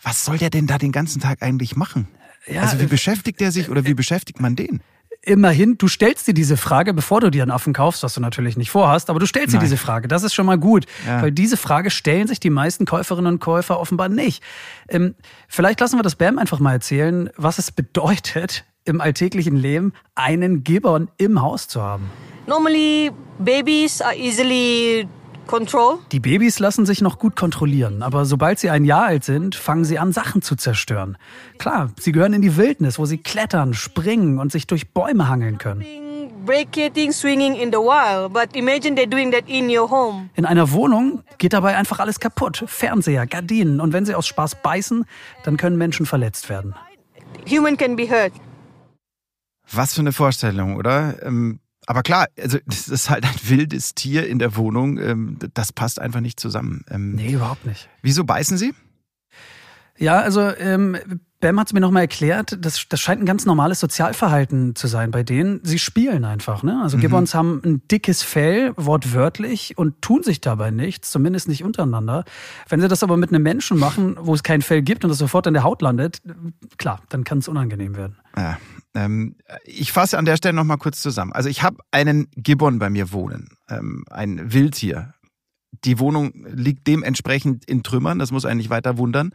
[0.02, 2.08] Was soll der denn da den ganzen Tag eigentlich machen?
[2.46, 4.82] Ja, also wie äh, beschäftigt der sich oder wie beschäftigt man den?
[5.24, 8.56] Immerhin, du stellst dir diese Frage, bevor du dir einen Affen kaufst, was du natürlich
[8.56, 9.60] nicht vorhast, aber du stellst Nein.
[9.60, 10.08] dir diese Frage.
[10.08, 11.22] Das ist schon mal gut, ja.
[11.22, 14.42] weil diese Frage stellen sich die meisten Käuferinnen und Käufer offenbar nicht.
[14.88, 15.14] Ähm,
[15.48, 20.64] vielleicht lassen wir das Bam einfach mal erzählen, was es bedeutet, im alltäglichen Leben einen
[20.64, 22.10] Gibbon im Haus zu haben.
[22.46, 25.06] Normally, babies are easily
[25.46, 25.98] Control?
[26.12, 29.84] Die Babys lassen sich noch gut kontrollieren, aber sobald sie ein Jahr alt sind, fangen
[29.84, 31.18] sie an, Sachen zu zerstören.
[31.58, 35.58] Klar, sie gehören in die Wildnis, wo sie klettern, springen und sich durch Bäume hangeln
[35.58, 35.84] können.
[40.34, 42.64] In einer Wohnung geht dabei einfach alles kaputt.
[42.66, 43.80] Fernseher, Gardinen.
[43.80, 45.04] Und wenn sie aus Spaß beißen,
[45.44, 46.74] dann können Menschen verletzt werden.
[47.48, 48.32] Human can be hurt.
[49.70, 51.22] Was für eine Vorstellung, oder?
[51.22, 54.98] Ähm, aber klar, also das ist halt ein wildes Tier in der Wohnung.
[54.98, 56.84] Ähm, das passt einfach nicht zusammen.
[56.88, 57.88] Ähm, nee, überhaupt nicht.
[58.02, 58.74] Wieso beißen sie?
[59.98, 60.96] Ja, also ähm,
[61.42, 65.10] Bam hat es mir nochmal erklärt, das, das scheint ein ganz normales Sozialverhalten zu sein
[65.10, 65.60] bei denen.
[65.64, 66.62] Sie spielen einfach.
[66.62, 66.80] Ne?
[66.82, 67.02] Also mhm.
[67.02, 72.24] Gibbons haben ein dickes Fell, wortwörtlich, und tun sich dabei nichts, zumindest nicht untereinander.
[72.68, 75.18] Wenn sie das aber mit einem Menschen machen, wo es kein Fell gibt und das
[75.18, 76.22] sofort in der Haut landet,
[76.78, 78.16] klar, dann kann es unangenehm werden.
[78.36, 78.58] Ja,
[79.64, 81.32] ich fasse an der Stelle nochmal kurz zusammen.
[81.32, 85.14] Also ich habe einen Gibbon bei mir wohnen, ähm, ein Wildtier.
[85.84, 89.32] Die Wohnung liegt dementsprechend in Trümmern, das muss eigentlich weiter wundern.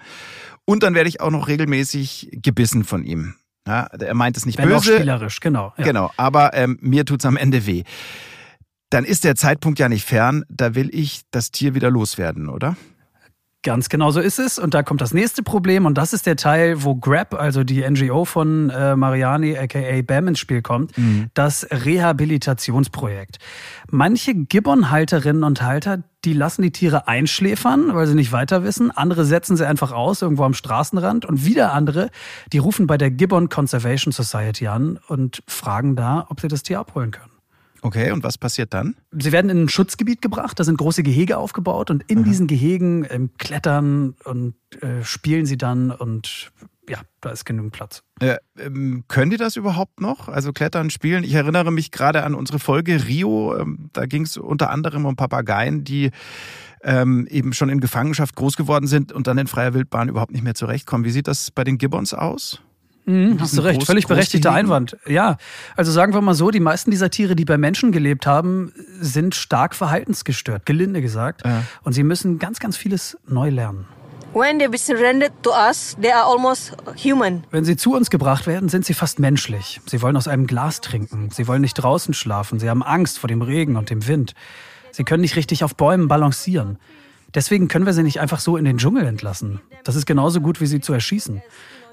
[0.65, 3.34] Und dann werde ich auch noch regelmäßig gebissen von ihm.
[3.67, 4.93] Ja, er meint es nicht Wenn böse.
[4.93, 5.74] Auch spielerisch, genau.
[5.78, 5.84] Ja.
[5.84, 7.84] Genau, aber ähm, mir tut's am Ende weh.
[8.89, 12.78] Dann ist der Zeitpunkt ja nicht fern, da will ich das Tier wieder loswerden, oder?
[13.67, 14.60] Ganz genau so ist es.
[14.60, 15.86] Und da kommt das nächste Problem.
[15.86, 20.30] Und das ist der Teil, wo Grab, also die NGO von äh, Mariani, aka BAM,
[20.30, 20.97] ins Spiel kommt.
[20.97, 21.27] Mhm.
[21.34, 23.39] Das Rehabilitationsprojekt.
[23.91, 28.89] Manche Gibbon-Halterinnen und Halter, die lassen die Tiere einschläfern, weil sie nicht weiter wissen.
[28.89, 31.25] Andere setzen sie einfach aus, irgendwo am Straßenrand.
[31.25, 32.10] Und wieder andere,
[32.53, 36.80] die rufen bei der Gibbon Conservation Society an und fragen da, ob sie das Tier
[36.80, 37.37] abholen können.
[37.82, 38.96] Okay, und was passiert dann?
[39.12, 42.26] Sie werden in ein Schutzgebiet gebracht, da sind große Gehege aufgebaut und in Aha.
[42.26, 46.52] diesen Gehegen ähm, klettern und äh, spielen sie dann und
[46.90, 48.02] ja, da ist genügend Platz.
[48.22, 50.30] Äh, ähm, können die das überhaupt noch?
[50.30, 51.24] Also klettern, spielen?
[51.24, 55.16] Ich erinnere mich gerade an unsere Folge Rio, ähm, da ging es unter anderem um
[55.16, 56.12] Papageien, die
[56.84, 60.44] ähm, eben schon in Gefangenschaft groß geworden sind und dann in freier Wildbahn überhaupt nicht
[60.44, 61.04] mehr zurechtkommen.
[61.04, 62.62] Wie sieht das bei den Gibbons aus?
[63.08, 64.98] Mhm, hast du recht, groß, völlig berechtigter Einwand.
[65.08, 65.38] Ja,
[65.78, 69.34] also sagen wir mal so, die meisten dieser Tiere, die bei Menschen gelebt haben, sind
[69.34, 71.43] stark verhaltensgestört, gelinde gesagt.
[71.46, 71.63] Ja.
[71.84, 73.86] Und sie müssen ganz, ganz vieles neu lernen.
[74.34, 77.46] When they surrendered to us, they are almost human.
[77.50, 79.80] Wenn sie zu uns gebracht werden, sind sie fast menschlich.
[79.86, 81.30] Sie wollen aus einem Glas trinken.
[81.32, 82.60] Sie wollen nicht draußen schlafen.
[82.60, 84.34] Sie haben Angst vor dem Regen und dem Wind.
[84.91, 86.78] Sie können nicht richtig auf Bäumen balancieren.
[87.34, 89.62] Deswegen können wir sie nicht einfach so in den Dschungel entlassen.
[89.84, 91.41] Das ist genauso gut, wie sie zu erschießen.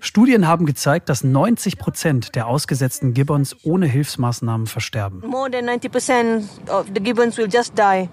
[0.05, 5.21] Studien haben gezeigt, dass 90 Prozent der ausgesetzten Gibbons ohne Hilfsmaßnahmen versterben.
[5.27, 8.11] More than 90 percent of the gibbons will just die.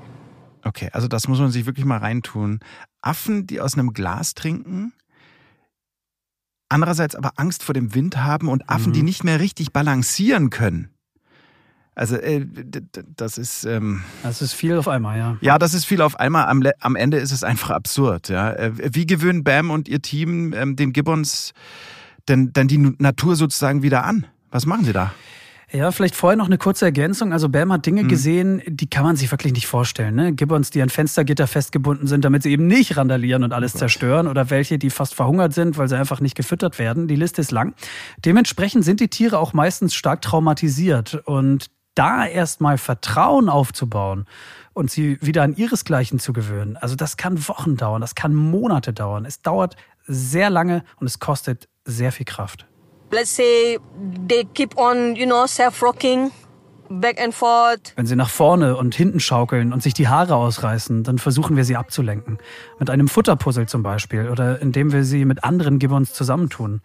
[0.63, 2.59] Okay, also das muss man sich wirklich mal reintun.
[3.01, 4.93] Affen, die aus einem Glas trinken,
[6.69, 8.93] andererseits aber Angst vor dem Wind haben und Affen, mhm.
[8.93, 10.93] die nicht mehr richtig balancieren können.
[11.93, 12.45] Also äh,
[13.15, 15.37] das ist ähm, das ist viel auf einmal, ja.
[15.41, 16.47] Ja, das ist viel auf einmal.
[16.47, 18.29] Am, am Ende ist es einfach absurd.
[18.29, 21.53] Ja, äh, wie gewöhnen Bam und ihr Team ähm, den Gibbons
[22.29, 24.25] denn denn die Natur sozusagen wieder an?
[24.51, 25.11] Was machen sie da?
[25.73, 27.31] Ja, vielleicht vorher noch eine kurze Ergänzung.
[27.31, 28.07] Also Bam hat Dinge mhm.
[28.09, 30.15] gesehen, die kann man sich wirklich nicht vorstellen.
[30.15, 30.33] Ne?
[30.33, 34.27] Gibbons, die an Fenstergitter festgebunden sind, damit sie eben nicht randalieren und alles oh zerstören.
[34.27, 37.07] Oder welche, die fast verhungert sind, weil sie einfach nicht gefüttert werden.
[37.07, 37.73] Die Liste ist lang.
[38.25, 41.21] Dementsprechend sind die Tiere auch meistens stark traumatisiert.
[41.25, 44.25] Und da erstmal Vertrauen aufzubauen
[44.73, 48.93] und sie wieder an ihresgleichen zu gewöhnen, also das kann Wochen dauern, das kann Monate
[48.93, 49.25] dauern.
[49.25, 49.75] Es dauert
[50.07, 52.65] sehr lange und es kostet sehr viel Kraft.
[53.11, 53.77] Let's say
[54.29, 56.31] they keep on, you know, self-rocking.
[56.93, 57.93] Back and forth.
[57.95, 61.63] Wenn sie nach vorne und hinten schaukeln und sich die Haare ausreißen, dann versuchen wir
[61.63, 62.37] sie abzulenken.
[62.79, 66.81] Mit einem Futterpuzzle zum Beispiel oder indem wir sie mit anderen Gibbons zusammentun.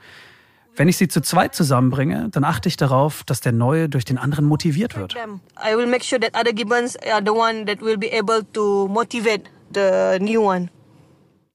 [0.76, 4.18] Wenn ich sie zu zweit zusammenbringe, dann achte ich darauf, dass der Neue durch den
[4.18, 5.14] anderen motiviert wird.
[5.14, 8.86] I will make sure that other gibbons are the one that will be able to
[8.88, 10.68] motivate the new one.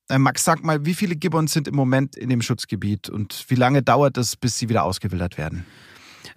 [0.10, 3.56] Äh, Max, sag mal, wie viele Gibbons sind im Moment in dem Schutzgebiet und wie
[3.56, 5.66] lange dauert es, bis sie wieder ausgewildert werden?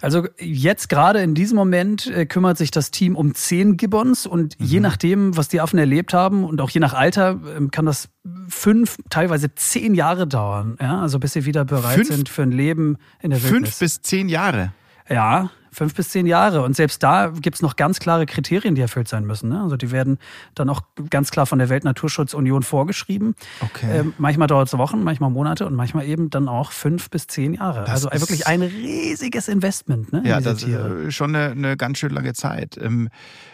[0.05, 4.61] Also jetzt gerade in diesem Moment äh, kümmert sich das Team um zehn Gibbons und
[4.61, 4.67] mhm.
[4.67, 8.11] je nachdem, was die Affen erlebt haben und auch je nach Alter, äh, kann das
[8.49, 10.77] fünf, teilweise zehn Jahre dauern.
[10.79, 11.01] Ja?
[11.01, 13.61] Also bis sie wieder bereit fünf, sind für ein Leben in der Wildnis.
[13.61, 14.75] Fünf bis zehn Jahre?
[15.09, 16.63] Ja, fünf bis zehn Jahre.
[16.63, 19.49] Und selbst da gibt es noch ganz klare Kriterien, die erfüllt sein müssen.
[19.51, 19.61] Ne?
[19.61, 20.19] Also die werden
[20.55, 23.35] dann auch ganz klar von der Weltnaturschutzunion vorgeschrieben.
[23.61, 24.01] Okay.
[24.01, 27.55] Ähm, manchmal dauert es Wochen, manchmal Monate und manchmal eben dann auch fünf bis zehn
[27.55, 27.81] Jahre.
[27.81, 30.13] Das also wirklich ein riesiges Investment.
[30.13, 31.05] Ne, ja, das Tiere.
[31.05, 32.79] ist schon eine, eine, ganz schön lange Zeit.
[32.81, 33.09] Ähm,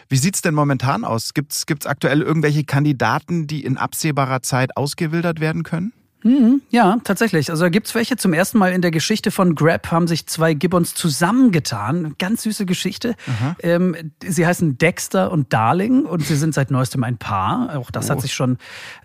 [0.09, 1.33] wie sieht es denn momentan aus?
[1.33, 5.93] Gibt es aktuell irgendwelche Kandidaten, die in absehbarer Zeit ausgewildert werden können?
[6.23, 7.49] Mhm, ja, tatsächlich.
[7.49, 8.15] Also da gibt's welche.
[8.15, 12.15] Zum ersten Mal in der Geschichte von Grab haben sich zwei Gibbons zusammengetan.
[12.19, 13.15] Ganz süße Geschichte.
[13.63, 17.75] Ähm, sie heißen Dexter und Darling und sie sind seit neuestem ein Paar.
[17.77, 18.09] Auch das oh.
[18.11, 18.57] hat sich schon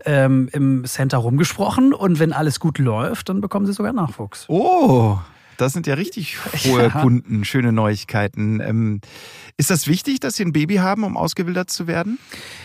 [0.04, 1.94] ähm, im Center rumgesprochen.
[1.94, 4.44] Und wenn alles gut läuft, dann bekommen sie sogar Nachwuchs.
[4.48, 5.18] Oh,
[5.56, 6.88] das sind ja richtig hohe ja.
[6.90, 8.60] Kunden, schöne Neuigkeiten.
[8.60, 9.00] Ähm,
[9.56, 12.18] ist das wichtig, dass Sie ein Baby haben, um ausgewildert zu werden?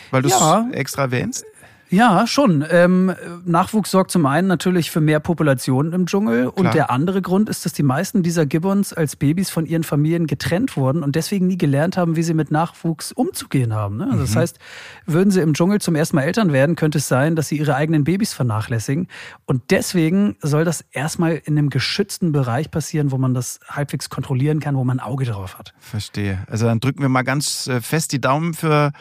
[0.10, 0.68] Weil du es ja.
[0.72, 1.46] extra erwähnst?
[1.91, 2.65] Ja, schon.
[2.69, 6.58] Ähm, Nachwuchs sorgt zum einen natürlich für mehr Populationen im Dschungel Klar.
[6.58, 10.25] und der andere Grund ist, dass die meisten dieser Gibbons als Babys von ihren Familien
[10.25, 13.97] getrennt wurden und deswegen nie gelernt haben, wie sie mit Nachwuchs umzugehen haben.
[13.97, 14.06] Ne?
[14.06, 14.21] Also mhm.
[14.21, 14.60] Das heißt,
[15.06, 17.75] würden sie im Dschungel zum ersten Mal Eltern werden, könnte es sein, dass sie ihre
[17.75, 19.10] eigenen Babys vernachlässigen
[19.45, 24.62] und deswegen soll das erstmal in einem geschützten Bereich passieren, wo man das halbwegs kontrollieren
[24.62, 25.73] kann, wo man ein Auge drauf hat.
[25.80, 26.39] Verstehe.
[26.49, 28.93] Also dann drücken wir mal ganz äh, fest die Daumen für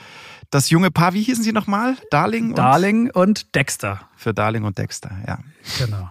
[0.50, 1.96] das junge Paar, wie hießen sie nochmal?
[2.10, 2.48] Darling?
[2.48, 4.00] Und Darling und Dexter.
[4.16, 5.38] Für Darling und Dexter, ja.
[5.78, 6.10] Genau.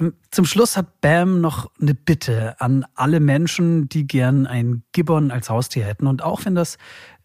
[0.00, 5.30] Ähm, zum Schluss hat Bam noch eine Bitte an alle Menschen, die gern ein Gibbon
[5.30, 6.06] als Haustier hätten.
[6.06, 6.78] Und auch wenn das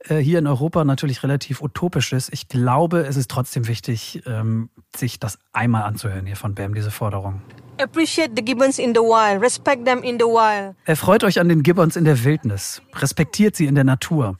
[0.10, 4.70] äh, hier in Europa natürlich relativ utopisch ist, ich glaube, es ist trotzdem wichtig, ähm,
[4.96, 7.42] sich das einmal anzuhören hier von Bam, diese Forderung.
[7.78, 9.42] Appreciate the gibbons in the wild.
[9.42, 10.76] Respect them in the wild.
[10.86, 12.82] Erfreut euch an den Gibbons in der Wildnis.
[12.94, 14.38] Respektiert sie in der Natur.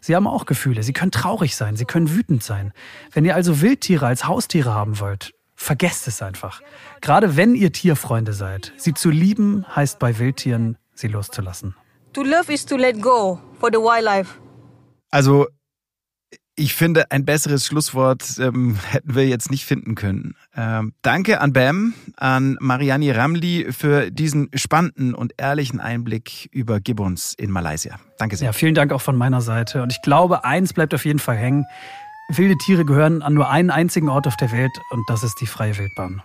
[0.00, 0.82] Sie haben auch Gefühle.
[0.82, 1.76] Sie können traurig sein.
[1.76, 2.72] Sie können wütend sein.
[3.12, 6.60] Wenn ihr also Wildtiere als Haustiere haben wollt, vergesst es einfach.
[7.00, 8.72] Gerade wenn ihr Tierfreunde seid.
[8.76, 11.74] Sie zu lieben heißt bei Wildtieren, sie loszulassen.
[12.12, 14.38] To love is to let go for the wildlife.
[15.10, 15.46] Also
[16.58, 20.34] ich finde, ein besseres Schlusswort ähm, hätten wir jetzt nicht finden können.
[20.56, 27.34] Ähm, danke an Bam, an Mariani Ramli für diesen spannenden und ehrlichen Einblick über Gibbons
[27.34, 27.98] in Malaysia.
[28.18, 28.46] Danke sehr.
[28.46, 29.82] Ja, vielen Dank auch von meiner Seite.
[29.82, 31.64] Und ich glaube, eins bleibt auf jeden Fall hängen.
[32.28, 35.46] Wilde Tiere gehören an nur einen einzigen Ort auf der Welt und das ist die
[35.46, 36.22] freie Wildbahn.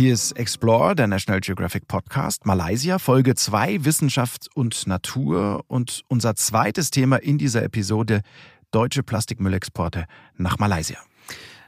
[0.00, 5.62] Hier ist Explore, der National Geographic Podcast, Malaysia, Folge 2, Wissenschaft und Natur.
[5.68, 8.22] Und unser zweites Thema in dieser Episode,
[8.70, 10.06] deutsche Plastikmüllexporte
[10.38, 10.96] nach Malaysia.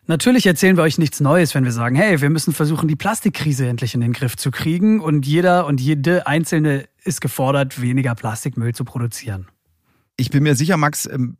[0.06, 3.66] Natürlich erzählen wir euch nichts Neues, wenn wir sagen, hey, wir müssen versuchen, die Plastikkrise
[3.66, 8.74] endlich in den Griff zu kriegen und jeder und jede Einzelne ist gefordert, weniger Plastikmüll
[8.74, 9.48] zu produzieren.
[10.16, 11.36] Ich bin mir sicher, Max, ähm,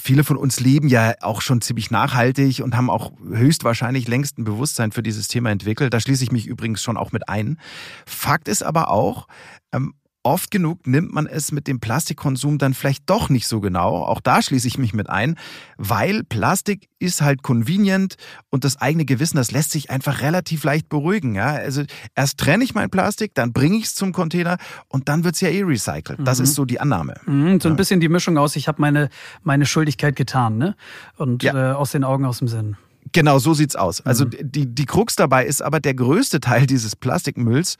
[0.00, 4.44] viele von uns leben ja auch schon ziemlich nachhaltig und haben auch höchstwahrscheinlich längst ein
[4.44, 5.94] Bewusstsein für dieses Thema entwickelt.
[5.94, 7.58] Da schließe ich mich übrigens schon auch mit ein.
[8.06, 9.28] Fakt ist aber auch,
[9.72, 14.04] ähm, Oft genug nimmt man es mit dem Plastikkonsum dann vielleicht doch nicht so genau.
[14.04, 15.36] Auch da schließe ich mich mit ein,
[15.78, 18.16] weil Plastik ist halt convenient
[18.50, 21.34] und das eigene Gewissen, das lässt sich einfach relativ leicht beruhigen.
[21.34, 21.52] Ja?
[21.52, 25.36] Also erst trenne ich mein Plastik, dann bringe ich es zum Container und dann wird
[25.36, 26.18] es ja eh recycelt.
[26.22, 26.44] Das mhm.
[26.44, 27.14] ist so die Annahme.
[27.24, 29.08] Mhm, so ein bisschen die Mischung aus, ich habe meine,
[29.42, 30.76] meine Schuldigkeit getan ne?
[31.16, 31.72] und ja.
[31.72, 32.76] äh, aus den Augen, aus dem Sinn.
[33.12, 34.00] Genau, so sieht's aus.
[34.02, 34.32] Also mhm.
[34.42, 37.76] die, die Krux dabei ist aber der größte Teil dieses Plastikmülls,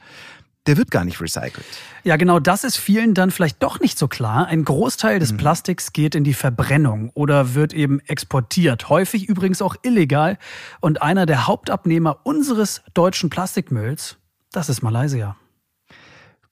[0.67, 1.65] der wird gar nicht recycelt.
[2.03, 4.47] Ja, genau das ist vielen dann vielleicht doch nicht so klar.
[4.47, 5.37] Ein Großteil des mhm.
[5.37, 10.37] Plastiks geht in die Verbrennung oder wird eben exportiert, häufig übrigens auch illegal.
[10.79, 14.17] Und einer der Hauptabnehmer unseres deutschen Plastikmülls,
[14.51, 15.35] das ist Malaysia.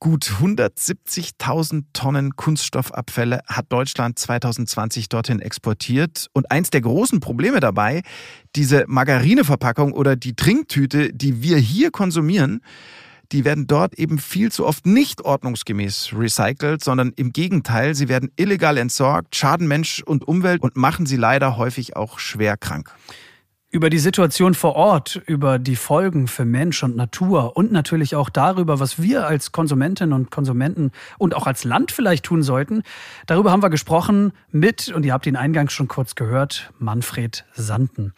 [0.02, 6.28] Gut 170.000 Tonnen Kunststoffabfälle hat Deutschland 2020 dorthin exportiert.
[6.32, 8.04] Und eins der großen Probleme dabei,
[8.56, 12.62] diese Margarineverpackung oder die Trinktüte, die wir hier konsumieren,
[13.32, 18.32] die werden dort eben viel zu oft nicht ordnungsgemäß recycelt, sondern im Gegenteil, sie werden
[18.36, 22.94] illegal entsorgt, schaden Mensch und Umwelt und machen sie leider häufig auch schwer krank.
[23.72, 28.32] Über die Situation vor Ort, über die Folgen für Mensch und Natur und natürlich auch
[28.32, 32.82] darüber, was wir als Konsumentinnen und Konsumenten und auch als Land vielleicht tun sollten.
[33.28, 38.16] Darüber haben wir gesprochen mit, und ihr habt ihn eingangs schon kurz gehört, Manfred Sanden.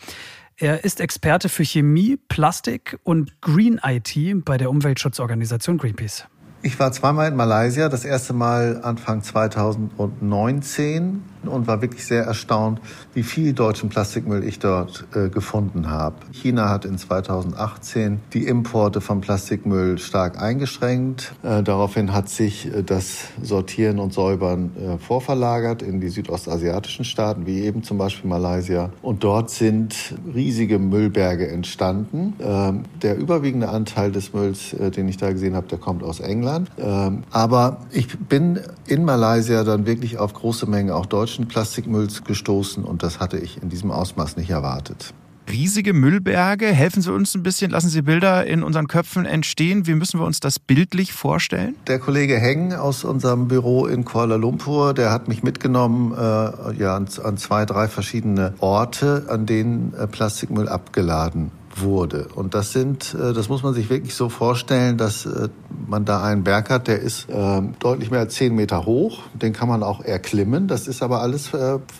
[0.62, 6.26] Er ist Experte für Chemie, Plastik und Green IT bei der Umweltschutzorganisation Greenpeace.
[6.62, 12.80] Ich war zweimal in Malaysia, das erste Mal Anfang 2019 und war wirklich sehr erstaunt,
[13.14, 16.16] wie viel deutschen Plastikmüll ich dort äh, gefunden habe.
[16.32, 21.34] China hat in 2018 die Importe von Plastikmüll stark eingeschränkt.
[21.44, 27.46] Äh, daraufhin hat sich äh, das Sortieren und Säubern äh, vorverlagert in die südostasiatischen Staaten,
[27.46, 28.92] wie eben zum Beispiel Malaysia.
[29.02, 32.34] Und dort sind riesige Müllberge entstanden.
[32.40, 36.20] Ähm, der überwiegende Anteil des Mülls, äh, den ich da gesehen habe, der kommt aus
[36.20, 36.70] England.
[36.78, 42.84] Ähm, aber ich bin in Malaysia dann wirklich auf große Mengen auch deutschen Plastikmülls gestoßen
[42.84, 45.14] und das hatte ich in diesem Ausmaß nicht erwartet
[45.50, 46.68] riesige Müllberge.
[46.68, 49.86] Helfen Sie uns ein bisschen, lassen Sie Bilder in unseren Köpfen entstehen.
[49.86, 51.76] Wie müssen wir uns das bildlich vorstellen?
[51.88, 56.96] Der Kollege Heng aus unserem Büro in Kuala Lumpur, der hat mich mitgenommen äh, ja,
[56.96, 62.28] an, an, zwei, drei verschiedene Orte, an denen äh, Plastikmüll abgeladen wurde.
[62.36, 65.50] Und das sind, äh, das muss man sich wirklich so vorstellen, dass äh,
[65.88, 69.20] man da einen Berg hat, der ist äh, deutlich mehr als zehn Meter hoch.
[69.34, 70.68] Den kann man auch erklimmen.
[70.68, 71.50] Das ist aber alles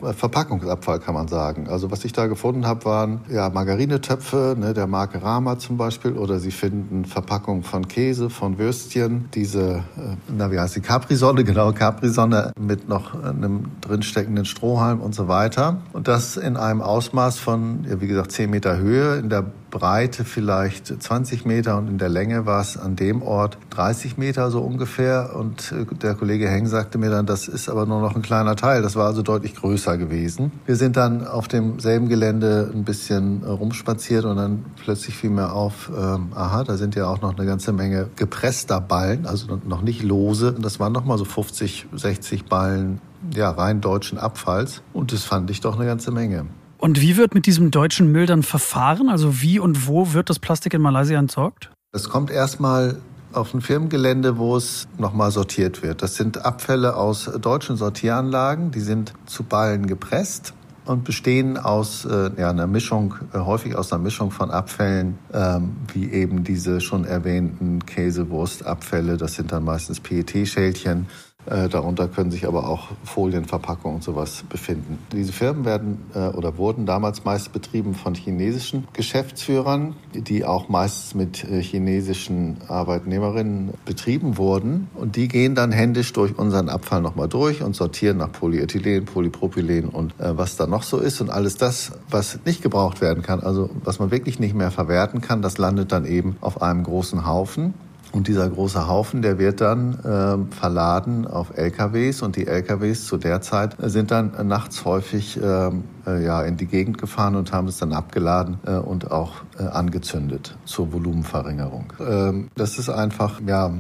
[0.02, 1.68] Verpackungsabfall, kann man sagen.
[1.68, 6.14] Also was ich da gefunden habe, waren ja Margarinetöpfe, ne, der Marke Rama zum Beispiel,
[6.14, 9.84] oder Sie finden Verpackungen von Käse, von Würstchen, diese,
[10.28, 15.82] na wie heißt die Capri-Sonne, genau Capri-Sonne mit noch einem drinsteckenden Strohhalm und so weiter.
[15.94, 19.18] Und das in einem Ausmaß von, ja, wie gesagt, zehn Meter Höhe.
[19.18, 23.58] In der Breite vielleicht 20 Meter und in der Länge war es an dem Ort
[23.72, 25.32] 30 Meter so ungefähr.
[25.36, 28.56] Und äh, der Kollege Heng sagte mir dann, das ist aber nur noch ein kleiner
[28.56, 28.82] Teil.
[28.82, 30.52] Das war also deutlich größer gewesen.
[30.66, 35.90] Wir sind dann auf demselben Gelände ein bisschen rumspaziert und dann plötzlich fiel mir auf,
[35.98, 40.04] ähm, aha, da sind ja auch noch eine ganze Menge gepresster Ballen, also noch nicht
[40.04, 40.54] lose.
[40.54, 43.00] Und das waren noch mal so 50, 60 Ballen
[43.34, 44.82] ja, rein deutschen Abfalls.
[44.94, 46.46] Und das fand ich doch eine ganze Menge.
[46.82, 49.08] Und wie wird mit diesem deutschen Müll dann verfahren?
[49.08, 51.70] Also wie und wo wird das Plastik in Malaysia entsorgt?
[51.94, 52.98] Es kommt erstmal
[53.34, 56.02] auf ein Firmengelände, wo es nochmal sortiert wird.
[56.02, 62.32] Das sind Abfälle aus deutschen Sortieranlagen, die sind zu Ballen gepresst und bestehen aus äh,
[62.38, 67.06] ja, einer Mischung, äh, häufig aus einer Mischung von Abfällen, ähm, wie eben diese schon
[67.06, 69.18] erwähnten Käsewurstabfälle.
[69.18, 71.06] Das sind dann meistens PET-Schälchen
[71.46, 75.00] darunter können sich aber auch Folienverpackungen und sowas befinden.
[75.12, 81.16] Diese Firmen werden äh, oder wurden damals meist betrieben von chinesischen Geschäftsführern, die auch meist
[81.16, 84.88] mit äh, chinesischen Arbeitnehmerinnen betrieben wurden.
[84.96, 89.90] Und die gehen dann händisch durch unseren Abfall nochmal durch und sortieren nach Polyethylen, Polypropylen
[89.90, 91.22] und was da noch so ist.
[91.22, 95.22] Und alles das, was nicht gebraucht werden kann, also was man wirklich nicht mehr verwerten
[95.22, 97.74] kann, das landet dann eben auf einem großen Haufen.
[98.12, 103.18] Und dieser große Haufen, der wird dann äh, verladen auf LKWs und die LKWs zu
[103.18, 107.68] der Zeit sind dann nachts häufig ähm, äh, ja, in die Gegend gefahren und haben
[107.68, 111.94] es dann abgeladen äh, und auch äh, angezündet zur Volumenverringerung.
[112.02, 113.72] Ähm, das ist einfach ja,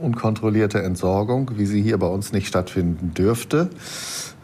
[0.00, 3.68] unkontrollierte Entsorgung, wie sie hier bei uns nicht stattfinden dürfte.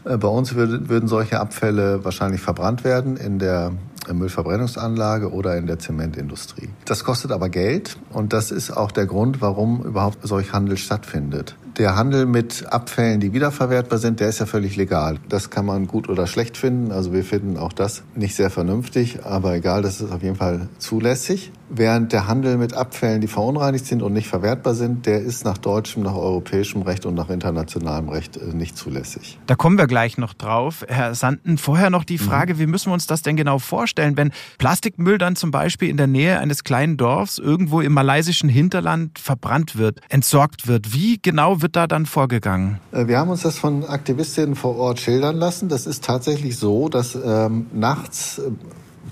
[0.05, 3.72] Äh, bei uns würden solche Abfälle wahrscheinlich verbrannt werden in der
[4.14, 6.68] Müllverbrennungsanlage oder in der Zementindustrie.
[6.85, 11.57] Das kostet aber Geld und das ist auch der Grund, warum überhaupt solch Handel stattfindet.
[11.79, 15.19] Der Handel mit Abfällen, die wiederverwertbar sind, der ist ja völlig legal.
[15.29, 16.91] Das kann man gut oder schlecht finden.
[16.91, 20.69] Also wir finden auch das nicht sehr vernünftig, aber egal, das ist auf jeden Fall
[20.79, 21.53] zulässig.
[21.71, 25.59] Während der Handel mit Abfällen, die verunreinigt sind und nicht verwertbar sind, der ist nach
[25.59, 29.38] deutschem, nach europäischem Recht und nach internationalem Recht äh, nicht zulässig.
[29.47, 30.85] Da kommen wir gleich noch drauf.
[30.88, 32.23] Herr Sanden, vorher noch die mhm.
[32.23, 32.59] Frage, mhm.
[32.59, 36.07] wie müssen wir uns das denn genau vorstellen, wenn Plastikmüll dann zum Beispiel in der
[36.07, 40.95] Nähe eines kleinen Dorfs irgendwo im malaysischen Hinterland verbrannt wird, entsorgt wird?
[40.95, 42.81] Wie genau wird da dann vorgegangen?
[42.93, 45.69] Äh, wir haben uns das von Aktivistinnen vor Ort schildern lassen.
[45.69, 48.51] Das ist tatsächlich so, dass ähm, nachts äh,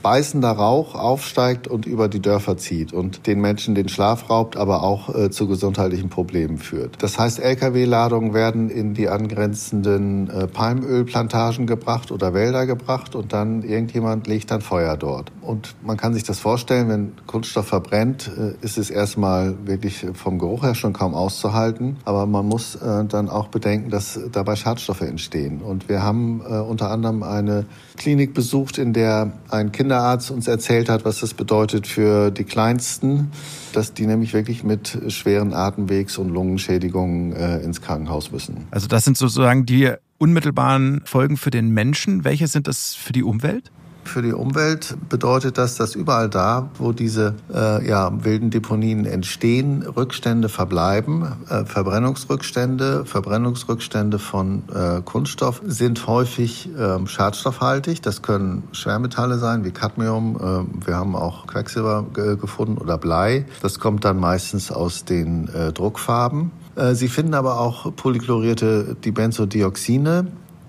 [0.02, 4.82] beißender Rauch aufsteigt und über die Dörfer zieht und den Menschen den Schlaf raubt, aber
[4.82, 7.02] auch äh, zu gesundheitlichen Problemen führt.
[7.02, 13.62] Das heißt, Lkw-Ladungen werden in die angrenzenden äh, Palmölplantagen gebracht oder Wälder gebracht und dann
[13.62, 15.33] irgendjemand legt dann Feuer dort.
[15.40, 20.38] Und man kann sich das vorstellen, wenn Kunststoff verbrennt, äh, ist es erstmal wirklich vom
[20.38, 21.96] Geruch her schon kaum auszuhalten.
[22.04, 25.62] Aber man muss äh, dann auch bedenken, dass dabei Schadstoffe entstehen.
[25.62, 27.66] Und wir haben äh, unter anderem eine
[27.96, 32.44] Klinik besucht, in der ein Kind Kinderarzt uns erzählt hat, was das bedeutet für die
[32.44, 33.31] Kleinsten,
[33.73, 38.67] dass die nämlich wirklich mit schweren Atemwegs- und Lungenschädigungen äh, ins Krankenhaus müssen.
[38.71, 42.25] Also das sind sozusagen die unmittelbaren Folgen für den Menschen.
[42.25, 43.71] Welche sind das für die Umwelt?
[44.07, 49.83] Für die Umwelt bedeutet das, dass überall da, wo diese äh, ja, wilden Deponien entstehen,
[49.83, 51.27] Rückstände verbleiben.
[51.48, 58.00] Äh, Verbrennungsrückstände, Verbrennungsrückstände von äh, Kunststoff sind häufig äh, schadstoffhaltig.
[58.02, 60.37] Das können Schwermetalle sein wie Cadmium.
[60.37, 63.46] Äh, wir haben auch Quecksilber gefunden oder Blei.
[63.61, 66.52] Das kommt dann meistens aus den äh, Druckfarben.
[66.77, 70.27] Äh, Sie finden aber auch polychlorierte Dibenzodioxine.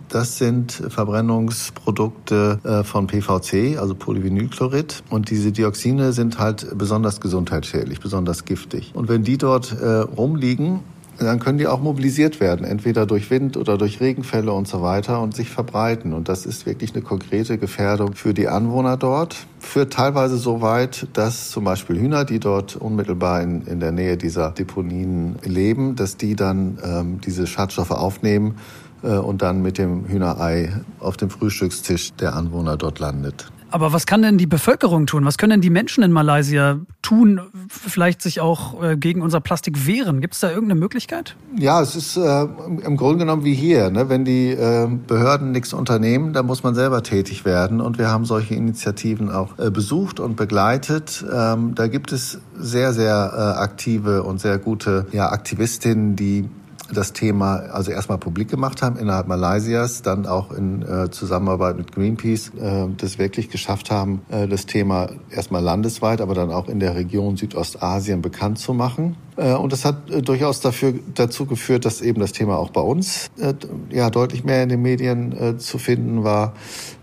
[0.09, 5.03] Das sind Verbrennungsprodukte äh, von PVC, also Polyvinylchlorid.
[5.09, 8.91] Und diese Dioxine sind halt besonders gesundheitsschädlich, besonders giftig.
[8.93, 10.79] Und wenn die dort äh, rumliegen,
[11.19, 15.19] dann können die auch mobilisiert werden, entweder durch Wind oder durch Regenfälle und so weiter
[15.21, 16.13] und sich verbreiten.
[16.13, 19.35] Und das ist wirklich eine konkrete Gefährdung für die Anwohner dort.
[19.59, 24.17] Führt teilweise so weit, dass zum Beispiel Hühner, die dort unmittelbar in, in der Nähe
[24.17, 28.55] dieser Deponien leben, dass die dann ähm, diese Schadstoffe aufnehmen
[29.01, 33.51] und dann mit dem Hühnerei auf dem Frühstückstisch der Anwohner dort landet.
[33.69, 35.25] Aber was kann denn die Bevölkerung tun?
[35.25, 37.41] Was können denn die Menschen in Malaysia tun?
[37.67, 40.21] Vielleicht sich auch äh, gegen unser Plastik wehren?
[40.21, 41.35] Gibt es da irgendeine Möglichkeit?
[41.57, 42.43] Ja, es ist äh,
[42.85, 43.89] im Grunde genommen wie hier.
[43.89, 44.07] Ne?
[44.07, 47.81] Wenn die äh, Behörden nichts unternehmen, dann muss man selber tätig werden.
[47.81, 51.25] Und wir haben solche Initiativen auch äh, besucht und begleitet.
[51.29, 56.49] Ähm, da gibt es sehr, sehr äh, aktive und sehr gute ja, Aktivistinnen, die
[56.93, 61.91] das Thema also erstmal publik gemacht haben innerhalb Malaysias, dann auch in äh, Zusammenarbeit mit
[61.91, 66.79] Greenpeace äh, das wirklich geschafft haben, äh, das Thema erstmal landesweit, aber dann auch in
[66.79, 69.15] der Region Südostasien bekannt zu machen.
[69.37, 72.81] Äh, und das hat äh, durchaus dafür, dazu geführt, dass eben das Thema auch bei
[72.81, 73.53] uns äh,
[73.91, 76.53] ja, deutlich mehr in den Medien zu finden war.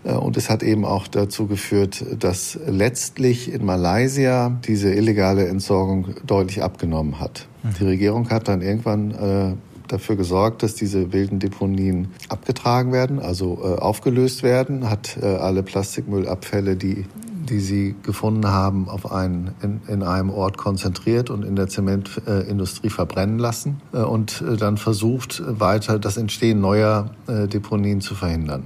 [0.03, 6.61] Und es hat eben auch dazu geführt, dass letztlich in Malaysia diese illegale Entsorgung deutlich
[6.61, 7.47] abgenommen hat.
[7.63, 7.69] Mhm.
[7.79, 9.57] Die Regierung hat dann irgendwann
[9.87, 15.63] dafür gesorgt, dass diese wilden Deponien abgetragen werden, also äh, aufgelöst werden, hat äh, alle
[15.63, 17.05] Plastikmüllabfälle, die
[17.45, 22.89] die sie gefunden haben, auf einen, in, in einem Ort konzentriert und in der Zementindustrie
[22.89, 28.63] verbrennen lassen äh, und äh, dann versucht, weiter das Entstehen neuer äh, Deponien zu verhindern.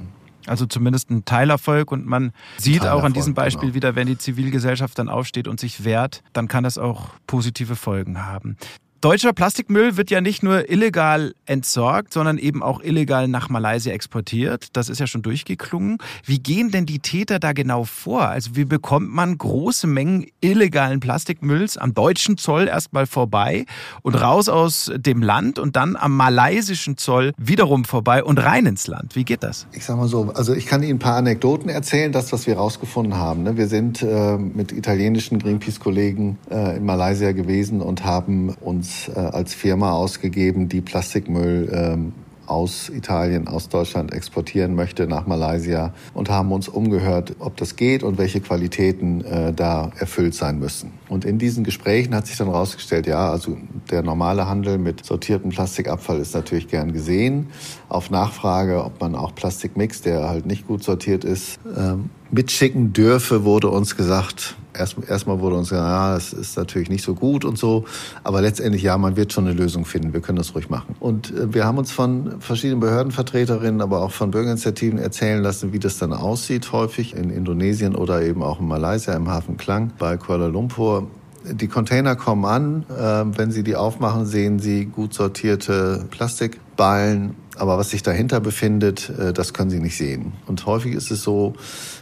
[0.47, 3.75] Also zumindest ein Teilerfolg und man sieht Teilerfolg, auch an diesem Beispiel genau.
[3.75, 8.25] wieder, wenn die Zivilgesellschaft dann aufsteht und sich wehrt, dann kann das auch positive Folgen
[8.25, 8.57] haben.
[9.01, 14.75] Deutscher Plastikmüll wird ja nicht nur illegal entsorgt, sondern eben auch illegal nach Malaysia exportiert.
[14.75, 15.99] Das ist ja schon durchgeklungen.
[16.25, 18.27] Wie gehen denn die Täter da genau vor?
[18.27, 23.65] Also wie bekommt man große Mengen illegalen Plastikmülls am deutschen Zoll erstmal vorbei
[24.01, 28.87] und raus aus dem Land und dann am malaysischen Zoll wiederum vorbei und rein ins
[28.87, 29.15] Land?
[29.15, 29.65] Wie geht das?
[29.71, 32.57] Ich sag mal so, also ich kann Ihnen ein paar Anekdoten erzählen, das, was wir
[32.57, 33.43] rausgefunden haben.
[33.43, 33.55] Ne?
[33.55, 39.19] Wir sind äh, mit italienischen Greenpeace-Kollegen äh, in Malaysia gewesen und haben uns uns äh,
[39.19, 42.13] als Firma ausgegeben, die Plastikmüll ähm,
[42.47, 48.01] aus Italien, aus Deutschland exportieren möchte nach Malaysia und haben uns umgehört, ob das geht
[48.01, 50.93] und welche Qualitäten äh, da erfüllt sein müssen.
[51.09, 53.55] Und in diesen Gesprächen hat sich dann herausgestellt, ja, also
[53.91, 57.49] der normale Handel mit sortiertem Plastikabfall ist natürlich gern gesehen.
[57.87, 62.93] Auf Nachfrage, ob man auch Plastik mixt, der halt nicht gut sortiert ist, ähm, mitschicken
[62.93, 67.13] dürfe, wurde uns gesagt, erst, erstmal wurde uns gesagt, ja, das ist natürlich nicht so
[67.13, 67.85] gut und so,
[68.23, 70.95] aber letztendlich ja, man wird schon eine Lösung finden, wir können das ruhig machen.
[70.99, 75.79] Und äh, wir haben uns von verschiedenen Behördenvertreterinnen, aber auch von Bürgerinitiativen erzählen lassen, wie
[75.79, 80.17] das dann aussieht, häufig in Indonesien oder eben auch in Malaysia im Hafen Klang bei
[80.17, 81.07] Kuala Lumpur.
[81.45, 87.77] Die Container kommen an, äh, wenn Sie die aufmachen, sehen Sie gut sortierte Plastikballen, aber
[87.77, 90.33] was sich dahinter befindet, äh, das können Sie nicht sehen.
[90.47, 91.53] Und häufig ist es so,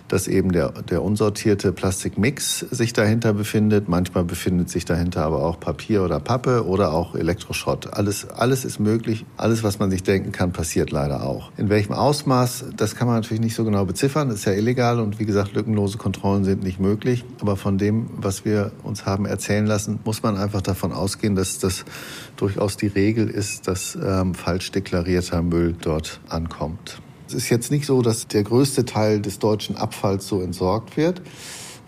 [0.08, 3.90] dass eben der, der unsortierte Plastikmix sich dahinter befindet.
[3.90, 7.94] Manchmal befindet sich dahinter aber auch Papier oder Pappe oder auch Elektroschrott.
[7.94, 9.26] Alles, alles ist möglich.
[9.36, 11.52] Alles, was man sich denken kann, passiert leider auch.
[11.58, 14.30] In welchem Ausmaß, das kann man natürlich nicht so genau beziffern.
[14.30, 17.26] Das ist ja illegal und wie gesagt, lückenlose Kontrollen sind nicht möglich.
[17.42, 21.60] Aber von dem, was wir uns haben erzählen lassen, muss man einfach davon ausgehen, dass
[21.60, 21.86] das
[22.36, 27.02] durchaus die Regel ist, dass ähm, falsch deklarierter Müll dort ankommt.
[27.28, 31.22] Es ist jetzt nicht so, dass der größte Teil des deutschen Abfalls so entsorgt wird.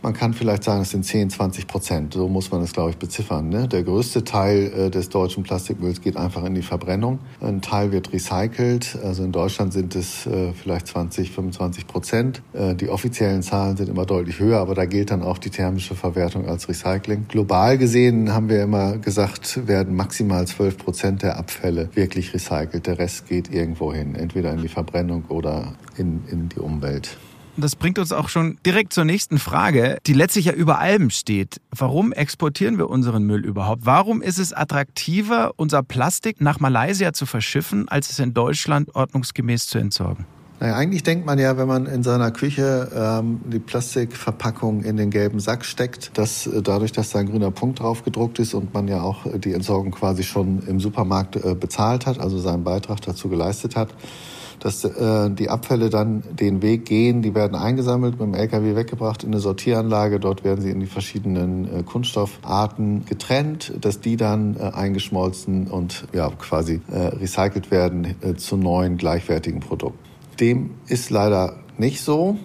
[0.01, 2.13] Man kann vielleicht sagen, es sind 10, 20 Prozent.
[2.13, 3.49] So muss man es, glaube ich, beziffern.
[3.49, 3.67] Ne?
[3.67, 7.19] Der größte Teil äh, des deutschen Plastikmülls geht einfach in die Verbrennung.
[7.41, 8.97] Ein Teil wird recycelt.
[9.03, 12.41] Also in Deutschland sind es äh, vielleicht 20, 25 Prozent.
[12.53, 15.95] Äh, die offiziellen Zahlen sind immer deutlich höher, aber da gilt dann auch die thermische
[15.95, 17.25] Verwertung als Recycling.
[17.27, 22.87] Global gesehen haben wir immer gesagt, werden maximal 12 Prozent der Abfälle wirklich recycelt.
[22.87, 27.17] Der Rest geht irgendwo hin, entweder in die Verbrennung oder in, in die Umwelt.
[27.61, 31.59] Das bringt uns auch schon direkt zur nächsten Frage, die letztlich ja über allem steht.
[31.71, 33.85] Warum exportieren wir unseren Müll überhaupt?
[33.85, 39.67] Warum ist es attraktiver, unser Plastik nach Malaysia zu verschiffen, als es in Deutschland ordnungsgemäß
[39.67, 40.25] zu entsorgen?
[40.59, 45.09] Naja, eigentlich denkt man ja, wenn man in seiner Küche ähm, die Plastikverpackung in den
[45.09, 48.73] gelben Sack steckt, dass äh, dadurch, dass da ein grüner Punkt drauf gedruckt ist und
[48.73, 52.65] man ja auch äh, die Entsorgung quasi schon im Supermarkt äh, bezahlt hat, also seinen
[52.65, 53.89] Beitrag dazu geleistet hat,
[54.59, 59.23] dass äh, die Abfälle dann den Weg gehen, die werden eingesammelt, mit dem LKW weggebracht
[59.23, 64.55] in eine Sortieranlage, dort werden sie in die verschiedenen äh, Kunststoffarten getrennt, dass die dann
[64.57, 69.99] äh, eingeschmolzen und ja quasi äh, recycelt werden äh, zu neuen gleichwertigen Produkten.
[70.39, 72.37] Dem ist leider nicht so.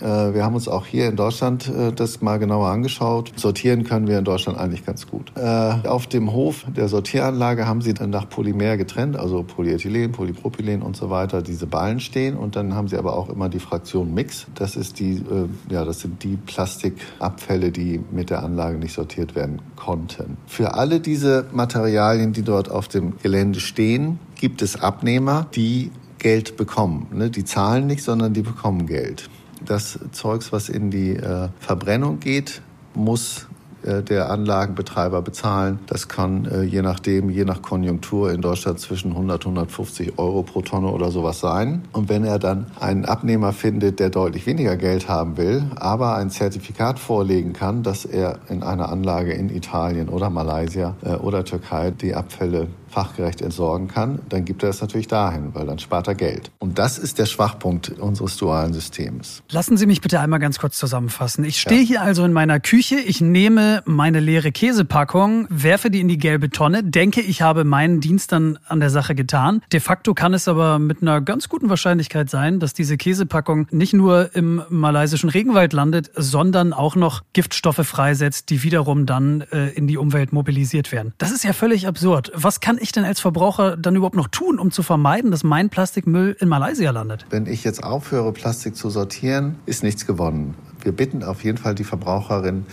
[0.00, 3.32] Äh, wir haben uns auch hier in Deutschland äh, das mal genauer angeschaut.
[3.36, 5.32] Sortieren können wir in Deutschland eigentlich ganz gut.
[5.36, 10.82] Äh, auf dem Hof der Sortieranlage haben sie dann nach Polymer getrennt, also Polyethylen, Polypropylen
[10.82, 12.36] und so weiter, diese Ballen stehen.
[12.36, 14.46] Und dann haben sie aber auch immer die Fraktion Mix.
[14.54, 15.22] Das ist die,
[15.70, 20.36] ja, das sind die Plastikabfälle, die mit der Anlage nicht sortiert werden konnten.
[20.46, 26.56] Für alle diese Materialien, die dort auf dem Gelände stehen, gibt es Abnehmer, die Geld
[26.56, 27.06] bekommen.
[27.12, 27.30] Ne?
[27.30, 29.28] Die zahlen nicht, sondern die bekommen Geld.
[29.64, 32.62] Das Zeugs, was in die äh, Verbrennung geht,
[32.94, 33.48] muss
[33.82, 35.78] äh, der Anlagenbetreiber bezahlen.
[35.86, 40.42] Das kann äh, je nachdem, je nach Konjunktur in Deutschland zwischen 100 und 150 Euro
[40.42, 41.82] pro Tonne oder sowas sein.
[41.92, 46.30] Und wenn er dann einen Abnehmer findet, der deutlich weniger Geld haben will, aber ein
[46.30, 51.92] Zertifikat vorlegen kann, dass er in einer Anlage in Italien oder Malaysia äh, oder Türkei
[51.92, 52.66] die Abfälle
[52.98, 56.50] fachgerecht entsorgen kann, dann gibt er es natürlich dahin, weil dann spart er Geld.
[56.58, 59.44] Und das ist der Schwachpunkt unseres dualen Systems.
[59.50, 61.44] Lassen Sie mich bitte einmal ganz kurz zusammenfassen.
[61.44, 61.86] Ich stehe ja.
[61.86, 66.50] hier also in meiner Küche, ich nehme meine leere Käsepackung, werfe die in die gelbe
[66.50, 69.62] Tonne, denke, ich habe meinen Dienst dann an der Sache getan.
[69.72, 73.92] De facto kann es aber mit einer ganz guten Wahrscheinlichkeit sein, dass diese Käsepackung nicht
[73.92, 79.86] nur im malaysischen Regenwald landet, sondern auch noch Giftstoffe freisetzt, die wiederum dann äh, in
[79.86, 81.12] die Umwelt mobilisiert werden.
[81.18, 82.32] Das ist ja völlig absurd.
[82.34, 85.70] Was kann ich denn als Verbraucher dann überhaupt noch tun, um zu vermeiden, dass mein
[85.70, 87.26] Plastikmüll in Malaysia landet?
[87.30, 90.54] Wenn ich jetzt aufhöre, Plastik zu sortieren, ist nichts gewonnen.
[90.82, 92.66] Wir bitten auf jeden Fall die Verbraucherin,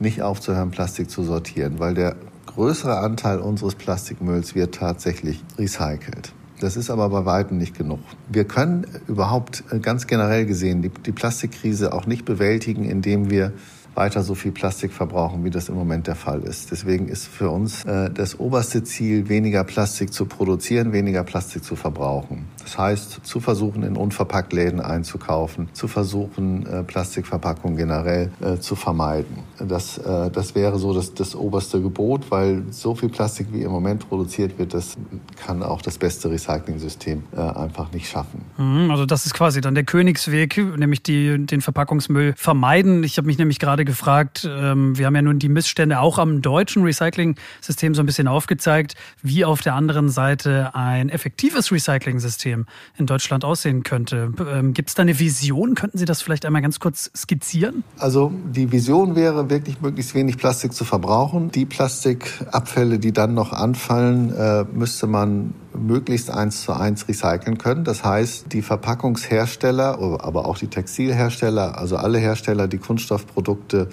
[0.00, 6.32] nicht aufzuhören, Plastik zu sortieren, weil der größere Anteil unseres Plastikmülls wird tatsächlich recycelt.
[6.60, 7.98] Das ist aber bei weitem nicht genug.
[8.28, 13.52] Wir können überhaupt ganz generell gesehen die, die Plastikkrise auch nicht bewältigen, indem wir
[13.94, 16.70] weiter so viel Plastik verbrauchen, wie das im Moment der Fall ist.
[16.70, 21.76] Deswegen ist für uns äh, das oberste Ziel, weniger Plastik zu produzieren, weniger Plastik zu
[21.76, 22.46] verbrauchen.
[22.62, 29.38] Das heißt, zu versuchen, in Unverpacktläden einzukaufen, zu versuchen, äh, Plastikverpackungen generell äh, zu vermeiden.
[29.58, 33.70] Das, äh, das wäre so das, das oberste Gebot, weil so viel Plastik, wie im
[33.70, 34.96] Moment produziert wird, das
[35.44, 38.42] kann auch das beste Recycling-System äh, einfach nicht schaffen.
[38.56, 43.04] Mhm, also das ist quasi dann der Königsweg, nämlich die, den Verpackungsmüll vermeiden.
[43.04, 46.42] Ich habe mich nämlich gerade gefragt, ähm, wir haben ja nun die Missstände auch am
[46.42, 52.66] deutschen Recycling-System so ein bisschen aufgezeigt, wie auf der anderen Seite ein effektives Recycling-System
[52.96, 54.32] in Deutschland aussehen könnte.
[54.52, 55.74] Ähm, Gibt es da eine Vision?
[55.74, 57.84] Könnten Sie das vielleicht einmal ganz kurz skizzieren?
[57.98, 61.50] Also die Vision wäre wirklich möglichst wenig Plastik zu verbrauchen.
[61.50, 67.84] Die Plastikabfälle, die dann noch anfallen, äh, müsste man möglichst eins zu eins recyceln können.
[67.84, 73.88] Das heißt, die Verpackungshersteller, aber auch die Textilhersteller, also alle Hersteller, die Kunststoffprodukte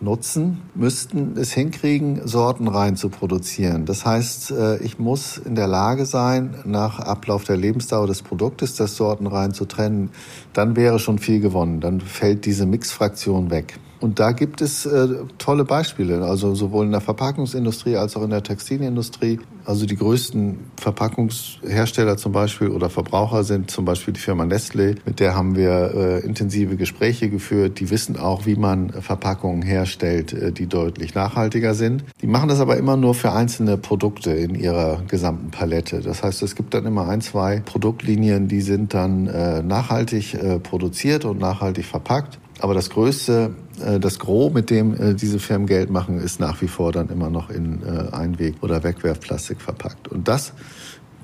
[0.00, 3.86] nutzen, müssten es hinkriegen, sortenrein zu produzieren.
[3.86, 8.76] Das heißt, äh, ich muss in der Lage sein, nach Ablauf der Lebensdauer des Produktes
[8.76, 10.10] das sortenrein zu trennen.
[10.52, 11.80] Dann wäre schon viel gewonnen.
[11.80, 13.78] Dann fällt diese Mixfraktion weg.
[14.04, 18.28] Und da gibt es äh, tolle Beispiele, also sowohl in der Verpackungsindustrie als auch in
[18.28, 19.40] der Textilindustrie.
[19.64, 24.96] Also die größten Verpackungshersteller zum Beispiel oder Verbraucher sind zum Beispiel die Firma Nestlé.
[25.06, 27.80] Mit der haben wir äh, intensive Gespräche geführt.
[27.80, 32.04] Die wissen auch, wie man Verpackungen herstellt, äh, die deutlich nachhaltiger sind.
[32.20, 36.02] Die machen das aber immer nur für einzelne Produkte in ihrer gesamten Palette.
[36.02, 40.58] Das heißt, es gibt dann immer ein, zwei Produktlinien, die sind dann äh, nachhaltig äh,
[40.58, 42.38] produziert und nachhaltig verpackt.
[42.60, 43.54] Aber das Größte,
[43.98, 47.30] das Gros, mit dem äh, diese Firmen Geld machen, ist nach wie vor dann immer
[47.30, 50.08] noch in äh, Einweg- oder Wegwerfplastik verpackt.
[50.08, 50.52] Und das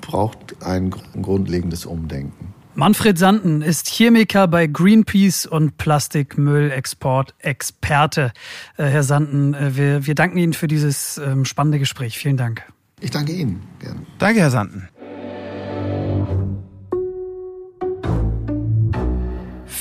[0.01, 2.53] braucht ein grundlegendes Umdenken.
[2.73, 8.31] Manfred Sanden ist Chemiker bei Greenpeace und Plastikmüllexport-Experte.
[8.77, 12.17] Herr Sanden, wir, wir danken Ihnen für dieses ähm, spannende Gespräch.
[12.17, 12.63] Vielen Dank.
[13.01, 13.61] Ich danke Ihnen.
[13.79, 13.99] Gerne.
[14.19, 14.87] Danke, Herr Sanden.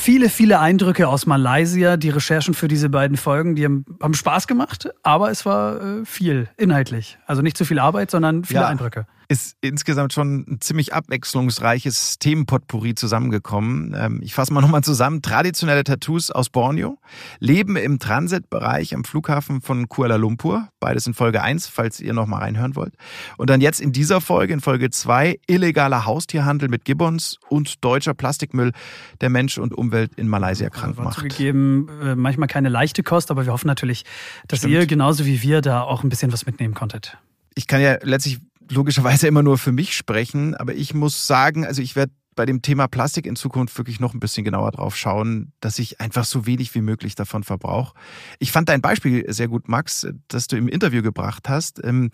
[0.00, 1.96] Viele, viele Eindrücke aus Malaysia.
[1.96, 6.04] Die Recherchen für diese beiden Folgen, die haben, haben Spaß gemacht, aber es war äh,
[6.04, 7.18] viel inhaltlich.
[7.26, 8.68] Also nicht zu viel Arbeit, sondern viele ja.
[8.68, 9.06] Eindrücke.
[9.30, 13.94] Ist insgesamt schon ein ziemlich abwechslungsreiches Themenpotpourri zusammengekommen.
[13.96, 15.22] Ähm, ich fasse mal nochmal zusammen.
[15.22, 16.98] Traditionelle Tattoos aus Borneo,
[17.38, 22.40] Leben im Transitbereich am Flughafen von Kuala Lumpur, beides in Folge 1, falls ihr nochmal
[22.40, 22.94] reinhören wollt.
[23.36, 28.14] Und dann jetzt in dieser Folge, in Folge 2, illegaler Haustierhandel mit Gibbons und deutscher
[28.14, 28.72] Plastikmüll,
[29.20, 31.14] der Mensch und Umwelt in Malaysia krank macht.
[31.14, 34.04] Zugegeben, äh, manchmal keine leichte Kost, aber wir hoffen natürlich,
[34.48, 34.74] dass Stimmt.
[34.74, 37.16] ihr genauso wie wir da auch ein bisschen was mitnehmen konntet.
[37.54, 38.40] Ich kann ja letztlich
[38.70, 42.62] logischerweise immer nur für mich sprechen, aber ich muss sagen, also ich werde bei dem
[42.62, 46.46] Thema Plastik in Zukunft wirklich noch ein bisschen genauer drauf schauen, dass ich einfach so
[46.46, 47.94] wenig wie möglich davon verbrauche.
[48.38, 51.84] Ich fand dein Beispiel sehr gut, Max, das du im Interview gebracht hast.
[51.84, 52.10] Ähm,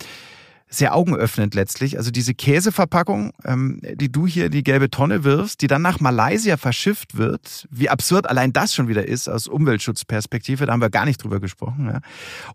[0.68, 1.96] sehr augenöffnend letztlich.
[1.96, 6.00] Also diese Käseverpackung, ähm, die du hier in die gelbe Tonne wirfst, die dann nach
[6.00, 10.90] Malaysia verschifft wird, wie absurd allein das schon wieder ist aus Umweltschutzperspektive, da haben wir
[10.90, 11.86] gar nicht drüber gesprochen.
[11.86, 12.00] Ja.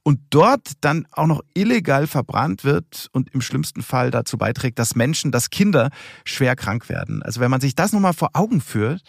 [0.04, 4.96] Und dort dann auch noch illegal verbrannt wird und im schlimmsten Fall dazu beiträgt, dass
[4.96, 5.90] Menschen, dass Kinder
[6.26, 7.24] schwer krank werden.
[7.24, 9.04] Also wenn man sich das nochmal vor Augen führt,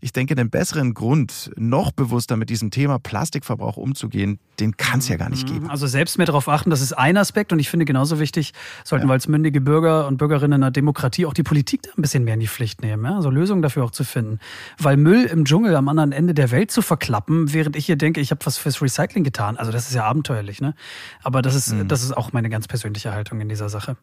[0.00, 5.08] ich denke, den besseren Grund, noch bewusster mit diesem Thema Plastikverbrauch umzugehen, den kann es
[5.08, 5.70] ja gar nicht geben.
[5.70, 8.52] Also selbst mehr darauf achten, das ist ein Aspekt und ich finde genauso wichtig,
[8.84, 9.10] sollten ja.
[9.10, 12.24] wir als mündige Bürger und Bürgerinnen in einer Demokratie auch die Politik da ein bisschen
[12.24, 13.16] mehr in die Pflicht nehmen, ja?
[13.16, 14.38] also Lösungen dafür auch zu finden.
[14.78, 18.20] Weil Müll im Dschungel am anderen Ende der Welt zu verklappen, während ich hier denke,
[18.20, 20.74] ich habe was fürs Recycling getan, also das ist ja abenteuerlich, ne?
[21.22, 21.88] Aber das ist, mhm.
[21.88, 23.96] das ist auch meine ganz persönliche Haltung in dieser Sache.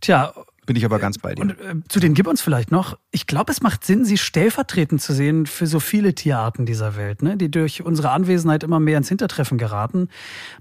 [0.00, 0.32] Tja,
[0.64, 1.42] bin ich aber ganz bei dir.
[1.42, 2.98] Und äh, zu den Gibbons vielleicht noch.
[3.10, 7.22] Ich glaube, es macht Sinn, sie stellvertretend zu sehen für so viele Tierarten dieser Welt,
[7.22, 7.36] ne?
[7.36, 10.08] die durch unsere Anwesenheit immer mehr ins Hintertreffen geraten.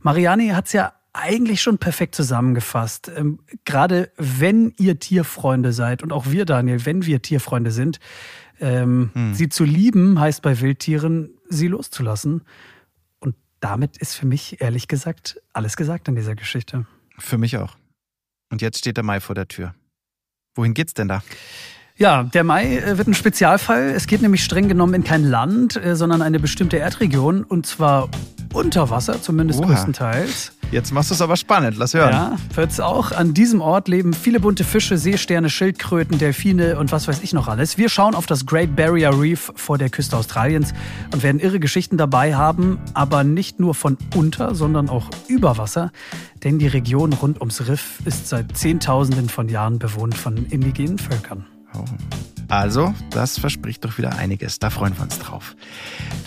[0.01, 3.11] Mariani hat es ja eigentlich schon perfekt zusammengefasst.
[3.15, 7.99] Ähm, Gerade wenn ihr Tierfreunde seid und auch wir, Daniel, wenn wir Tierfreunde sind,
[8.59, 9.33] ähm, hm.
[9.33, 12.43] sie zu lieben heißt bei Wildtieren, sie loszulassen.
[13.19, 16.85] Und damit ist für mich ehrlich gesagt alles gesagt in dieser Geschichte.
[17.19, 17.75] Für mich auch.
[18.51, 19.75] Und jetzt steht der Mai vor der Tür.
[20.55, 21.23] Wohin geht's denn da?
[22.01, 23.91] Ja, der Mai äh, wird ein Spezialfall.
[23.95, 28.09] Es geht nämlich streng genommen in kein Land, äh, sondern eine bestimmte Erdregion und zwar
[28.53, 29.67] unter Wasser, zumindest Oha.
[29.67, 30.51] größtenteils.
[30.71, 32.09] Jetzt machst du es aber spannend, lass hören.
[32.09, 33.11] Ja, wird's auch.
[33.11, 37.47] An diesem Ort leben viele bunte Fische, Seesterne, Schildkröten, Delfine und was weiß ich noch
[37.47, 37.77] alles.
[37.77, 40.73] Wir schauen auf das Great Barrier Reef vor der Küste Australiens
[41.13, 45.91] und werden irre Geschichten dabei haben, aber nicht nur von unter, sondern auch über Wasser.
[46.43, 51.45] Denn die Region rund ums Riff ist seit Zehntausenden von Jahren bewohnt von indigenen Völkern.
[52.51, 54.59] Also, das verspricht doch wieder einiges.
[54.59, 55.55] Da freuen wir uns drauf.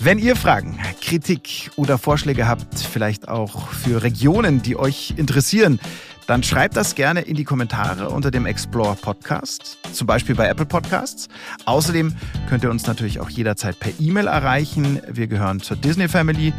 [0.00, 5.78] Wenn ihr Fragen, Kritik oder Vorschläge habt, vielleicht auch für Regionen, die euch interessieren,
[6.26, 10.64] dann schreibt das gerne in die Kommentare unter dem Explore Podcast, zum Beispiel bei Apple
[10.64, 11.28] Podcasts.
[11.66, 12.14] Außerdem
[12.48, 15.02] könnt ihr uns natürlich auch jederzeit per E-Mail erreichen.
[15.06, 16.54] Wir gehören zur Disney Family.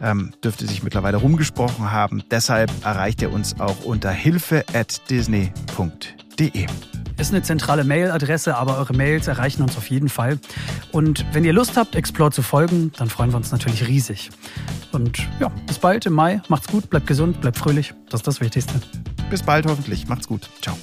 [0.00, 2.22] Ähm, dürfte sich mittlerweile rumgesprochen haben.
[2.30, 6.66] Deshalb erreicht ihr uns auch unter hilfe at disney.de.
[7.18, 10.38] Ist eine zentrale Mailadresse, aber eure Mails erreichen uns auf jeden Fall.
[10.92, 14.30] Und wenn ihr Lust habt, Explore zu folgen, dann freuen wir uns natürlich riesig.
[14.92, 16.40] Und ja, bis bald im Mai.
[16.48, 17.92] Macht's gut, bleibt gesund, bleibt fröhlich.
[18.08, 18.74] Das ist das Wichtigste.
[19.30, 20.06] Bis bald hoffentlich.
[20.06, 20.48] Macht's gut.
[20.62, 20.78] Ciao.